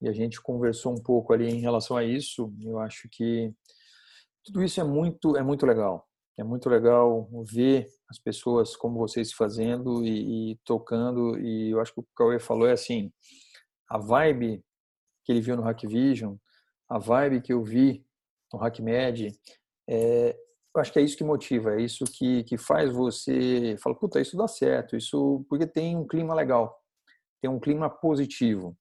[0.00, 2.52] E a gente conversou um pouco ali em relação a isso.
[2.62, 3.52] Eu acho que
[4.44, 6.06] tudo isso é muito é muito legal
[6.40, 11.92] é muito legal ver as pessoas como vocês fazendo e, e tocando e eu acho
[11.92, 13.12] que o Cauê falou é assim
[13.88, 14.64] a vibe
[15.24, 16.36] que ele viu no Hackvision
[16.88, 18.04] a vibe que eu vi
[18.52, 19.38] no HackMed
[19.86, 20.36] é,
[20.74, 24.20] eu acho que é isso que motiva é isso que que faz você fala puta
[24.20, 26.80] isso dá certo isso porque tem um clima legal
[27.40, 28.76] tem um clima positivo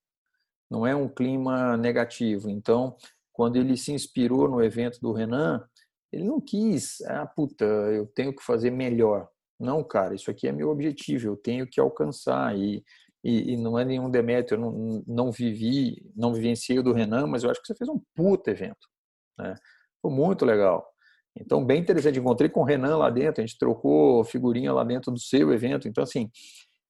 [0.70, 2.96] não é um clima negativo então
[3.40, 5.66] quando ele se inspirou no evento do Renan,
[6.12, 9.30] ele não quis, ah, puta, eu tenho que fazer melhor.
[9.58, 12.54] Não, cara, isso aqui é meu objetivo, eu tenho que alcançar.
[12.58, 12.84] E,
[13.24, 17.28] e, e não é nenhum demérito, eu não, não vivi, não vivenciei o do Renan,
[17.28, 18.90] mas eu acho que você fez um puta evento.
[19.38, 19.56] Né?
[20.02, 20.86] Foi muito legal.
[21.38, 22.20] Então, bem interessante.
[22.20, 25.88] Encontrei com o Renan lá dentro, a gente trocou figurinha lá dentro do seu evento.
[25.88, 26.30] Então, assim,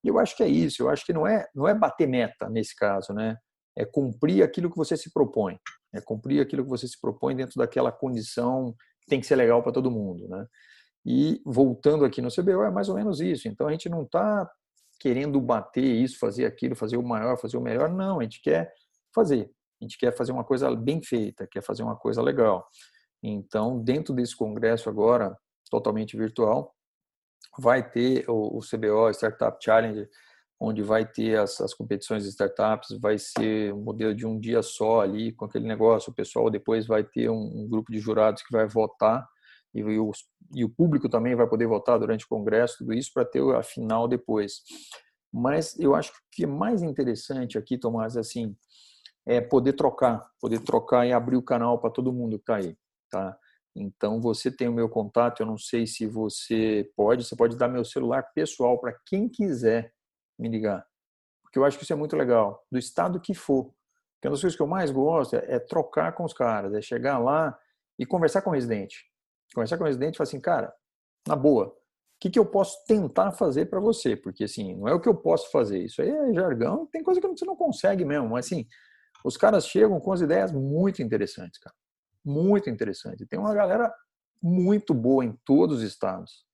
[0.03, 0.83] eu acho que é isso.
[0.83, 3.37] Eu acho que não é, não é bater meta nesse caso, né?
[3.77, 5.57] É cumprir aquilo que você se propõe
[5.93, 9.63] é cumprir aquilo que você se propõe dentro daquela condição que tem que ser legal
[9.63, 10.45] para todo mundo, né?
[11.05, 13.47] E voltando aqui no CBO é mais ou menos isso.
[13.47, 14.49] Então a gente não está
[14.99, 17.89] querendo bater isso, fazer aquilo, fazer o maior, fazer o melhor.
[17.89, 18.71] Não, a gente quer
[19.15, 19.49] fazer.
[19.81, 22.67] A gente quer fazer uma coisa bem feita, quer fazer uma coisa legal.
[23.21, 25.37] Então, dentro desse congresso agora,
[25.69, 26.73] totalmente virtual,
[27.57, 30.07] vai ter o, CBO Startup Challenge
[30.59, 34.61] onde vai ter as, as competições de startups, vai ser um modelo de um dia
[34.61, 38.43] só ali, com aquele negócio, o pessoal depois vai ter um, um grupo de jurados
[38.43, 39.25] que vai votar,
[39.73, 40.11] e, e, o,
[40.53, 43.63] e o público também vai poder votar durante o congresso, tudo isso para ter a
[43.63, 44.61] final depois.
[45.31, 48.53] Mas eu acho que o que é mais interessante aqui, Tomás, é assim,
[49.25, 52.75] é poder trocar, poder trocar e abrir o canal para todo mundo que está aí,
[53.09, 53.37] tá?
[53.75, 57.67] Então você tem o meu contato, eu não sei se você pode, você pode dar
[57.67, 59.93] meu celular pessoal para quem quiser
[60.37, 60.85] me ligar.
[61.43, 63.73] Porque eu acho que isso é muito legal, do estado que for.
[64.15, 66.81] Porque uma das coisas que eu mais gosto é, é trocar com os caras, é
[66.81, 67.57] chegar lá
[67.97, 69.05] e conversar com o residente.
[69.53, 70.73] Conversar com o residente e falar assim, cara,
[71.27, 71.73] na boa, o
[72.19, 74.15] que, que eu posso tentar fazer para você?
[74.15, 75.85] Porque, assim, não é o que eu posso fazer.
[75.85, 78.29] Isso aí é jargão, tem coisa que você não consegue mesmo.
[78.29, 78.67] Mas, assim,
[79.23, 81.75] os caras chegam com as ideias muito interessantes, cara.
[82.29, 83.27] Muito interessantes.
[83.27, 83.91] Tem uma galera
[84.39, 86.45] muito boa em todos os estados.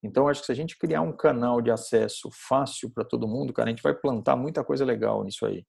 [0.00, 3.52] Então, acho que se a gente criar um canal de acesso fácil para todo mundo,
[3.52, 5.66] cara, a gente vai plantar muita coisa legal nisso aí.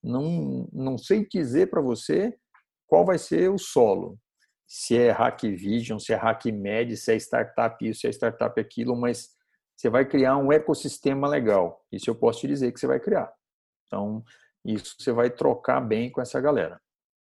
[0.00, 2.36] Não, não sei dizer para você
[2.86, 4.16] qual vai ser o solo.
[4.64, 8.60] Se é Hack Vision, se é Hack Med, se é startup isso, se é startup
[8.60, 9.30] aquilo, mas
[9.76, 11.84] você vai criar um ecossistema legal.
[11.90, 13.32] Isso eu posso te dizer que você vai criar.
[13.86, 14.22] Então,
[14.64, 16.80] isso você vai trocar bem com essa galera.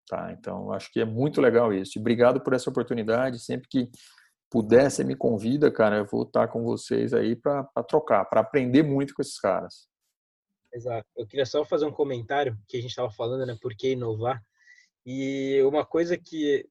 [0.09, 0.33] Tá?
[0.33, 1.99] Então, acho que é muito legal isso.
[1.99, 3.39] obrigado por essa oportunidade.
[3.39, 3.91] Sempre que
[4.51, 8.83] puder, você me convida, cara, eu vou estar com vocês aí para trocar, para aprender
[8.83, 9.89] muito com esses caras.
[10.75, 11.07] Exato.
[11.17, 13.57] Eu queria só fazer um comentário que a gente estava falando, né?
[13.61, 14.43] Por que inovar?
[15.05, 16.67] E uma coisa que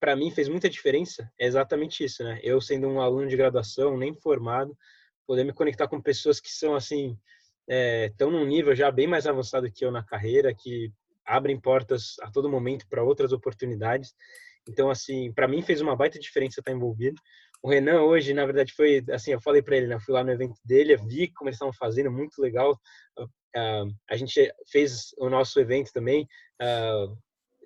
[0.00, 2.38] para mim fez muita diferença é exatamente isso, né?
[2.42, 4.76] Eu sendo um aluno de graduação, nem formado,
[5.26, 7.18] poder me conectar com pessoas que são assim,
[7.68, 10.92] estão é, num nível já bem mais avançado que eu na carreira, que
[11.26, 14.14] abrem portas a todo momento para outras oportunidades.
[14.68, 17.20] Então, assim, para mim fez uma baita diferença estar envolvido.
[17.62, 20.22] O Renan hoje, na verdade, foi assim, eu falei para ele, né, eu fui lá
[20.22, 22.78] no evento dele, vi como eles estavam fazendo, muito legal.
[23.18, 26.28] Uh, a gente fez o nosso evento também,
[26.60, 27.16] uh,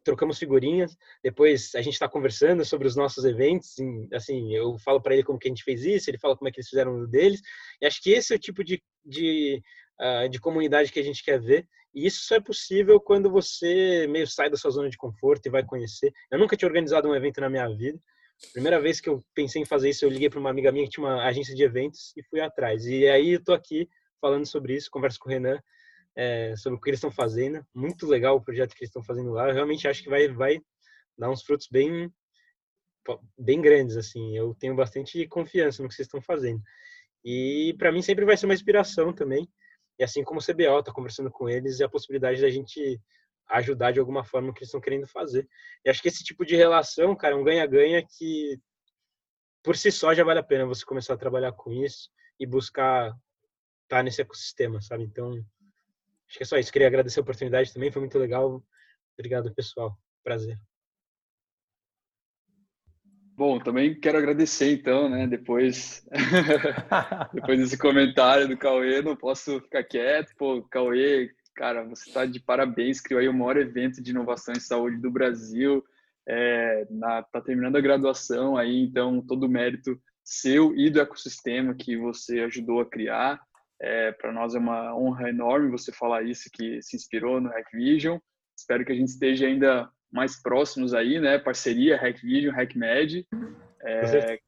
[0.05, 3.75] trocamos figurinhas, depois a gente está conversando sobre os nossos eventos,
[4.13, 6.53] assim, eu falo para ele como que a gente fez isso, ele fala como é
[6.53, 7.41] que eles fizeram o deles,
[7.81, 9.61] e acho que esse é o tipo de, de,
[10.01, 14.07] uh, de comunidade que a gente quer ver, e isso só é possível quando você
[14.09, 16.12] meio sai da sua zona de conforto e vai conhecer.
[16.30, 17.99] Eu nunca tinha organizado um evento na minha vida,
[18.53, 20.91] primeira vez que eu pensei em fazer isso, eu liguei para uma amiga minha que
[20.91, 23.89] tinha uma agência de eventos e fui atrás, e aí eu tô aqui
[24.20, 25.59] falando sobre isso, converso com o Renan,
[26.16, 27.64] é, sobre o que eles estão fazendo.
[27.72, 29.49] Muito legal o projeto que eles estão fazendo lá.
[29.49, 30.61] Eu realmente acho que vai, vai
[31.16, 32.12] dar uns frutos bem,
[33.39, 34.36] bem grandes, assim.
[34.36, 36.61] Eu tenho bastante confiança no que vocês estão fazendo.
[37.24, 39.49] E para mim sempre vai ser uma inspiração também.
[39.99, 43.01] E assim como o CBO, tá conversando com eles e a possibilidade da gente
[43.49, 45.49] ajudar de alguma forma o que eles estão querendo fazer.
[45.85, 48.61] E acho que esse tipo de relação, cara, é um ganha-ganha que
[49.63, 53.09] por si só já vale a pena você começar a trabalhar com isso e buscar
[53.09, 55.05] estar tá nesse ecossistema, sabe?
[55.05, 55.45] Então,
[56.29, 56.73] Acho que é só isso.
[56.73, 58.63] Queria agradecer a oportunidade também, foi muito legal.
[59.15, 59.99] Obrigado, pessoal.
[60.23, 60.59] Prazer.
[63.39, 65.24] Bom, também quero agradecer então, né?
[65.24, 66.05] Depois,
[67.32, 70.34] depois desse comentário do Cauê, não posso ficar quieto.
[70.36, 74.59] Pô, Cauê, cara, você está de parabéns, criou aí o maior evento de inovação em
[74.59, 75.84] saúde do Brasil.
[76.28, 76.84] É,
[77.32, 82.41] tá terminando a graduação aí, então todo o mérito seu e do ecossistema que você
[82.41, 83.41] ajudou a criar.
[83.80, 87.70] É, Para nós é uma honra enorme você falar isso, que se inspirou no Hack
[87.72, 88.18] Vision.
[88.59, 91.39] Espero que a gente esteja ainda mais próximos aí, né?
[91.39, 93.27] Parceria Hack Vision, Hack Med.
[93.83, 94.39] É,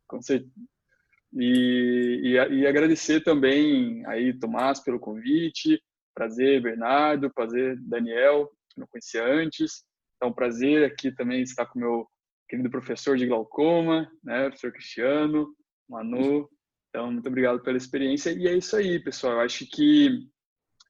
[1.33, 5.81] e, e, e, agradecer também aí Tomás pelo convite.
[6.15, 7.33] Prazer, Bernardo.
[7.33, 9.85] Prazer, Daniel, que não conhecia antes.
[10.17, 12.07] Então, prazer aqui também estar com o meu
[12.49, 14.49] querido professor de glaucoma, né?
[14.49, 15.55] Professor Cristiano,
[15.89, 16.49] Manu.
[16.89, 18.31] Então, muito obrigado pela experiência.
[18.31, 19.35] E é isso aí, pessoal.
[19.35, 20.29] Eu acho que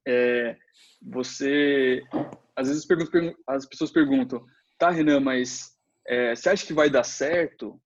[0.07, 0.57] é,
[1.03, 2.03] você.
[2.57, 2.87] Às vezes
[3.47, 4.45] as pessoas perguntam,
[4.81, 5.77] tá, Renan, mas
[6.09, 7.79] é, você acha que vai dar certo?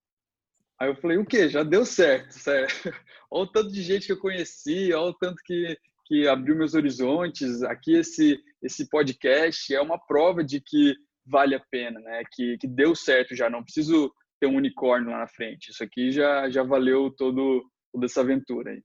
[0.81, 1.49] Aí eu falei, o quê?
[1.49, 2.73] Já deu certo, certo?
[3.31, 5.77] olha o tanto de gente que eu conheci, olha o tanto que,
[6.07, 7.65] que abriu meus horizontes.
[7.65, 10.95] Aqui esse, esse podcast é uma prova de que
[11.27, 12.23] vale a pena, né?
[12.31, 15.73] Que, que deu certo já, não preciso ter um unicórnio lá na frente.
[15.73, 18.83] Isso aqui já, já valeu todo, toda essa aventura aí.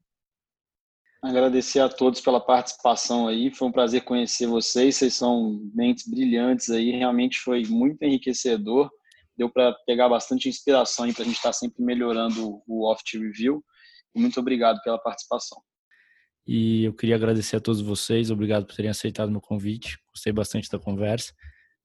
[1.21, 6.69] Agradecer a todos pela participação aí, foi um prazer conhecer vocês, vocês são mentes brilhantes
[6.69, 8.89] aí, realmente foi muito enriquecedor,
[9.37, 13.17] deu para pegar bastante inspiração aí para a gente estar tá sempre melhorando o Oft
[13.17, 13.61] Review.
[14.15, 15.61] Muito obrigado pela participação.
[16.47, 20.69] E eu queria agradecer a todos vocês, obrigado por terem aceitado meu convite, gostei bastante
[20.69, 21.33] da conversa.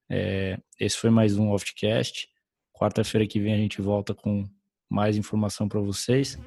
[0.09, 2.28] É, esse foi mais um Oftcast.
[2.72, 4.45] Quarta-feira que vem a gente volta com
[4.89, 6.39] mais informação para vocês.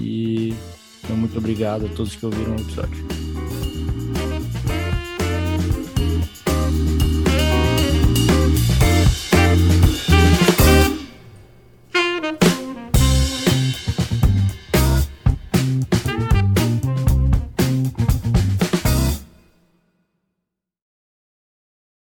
[0.00, 0.50] E
[1.10, 3.31] muito obrigado a todos que ouviram o episódio.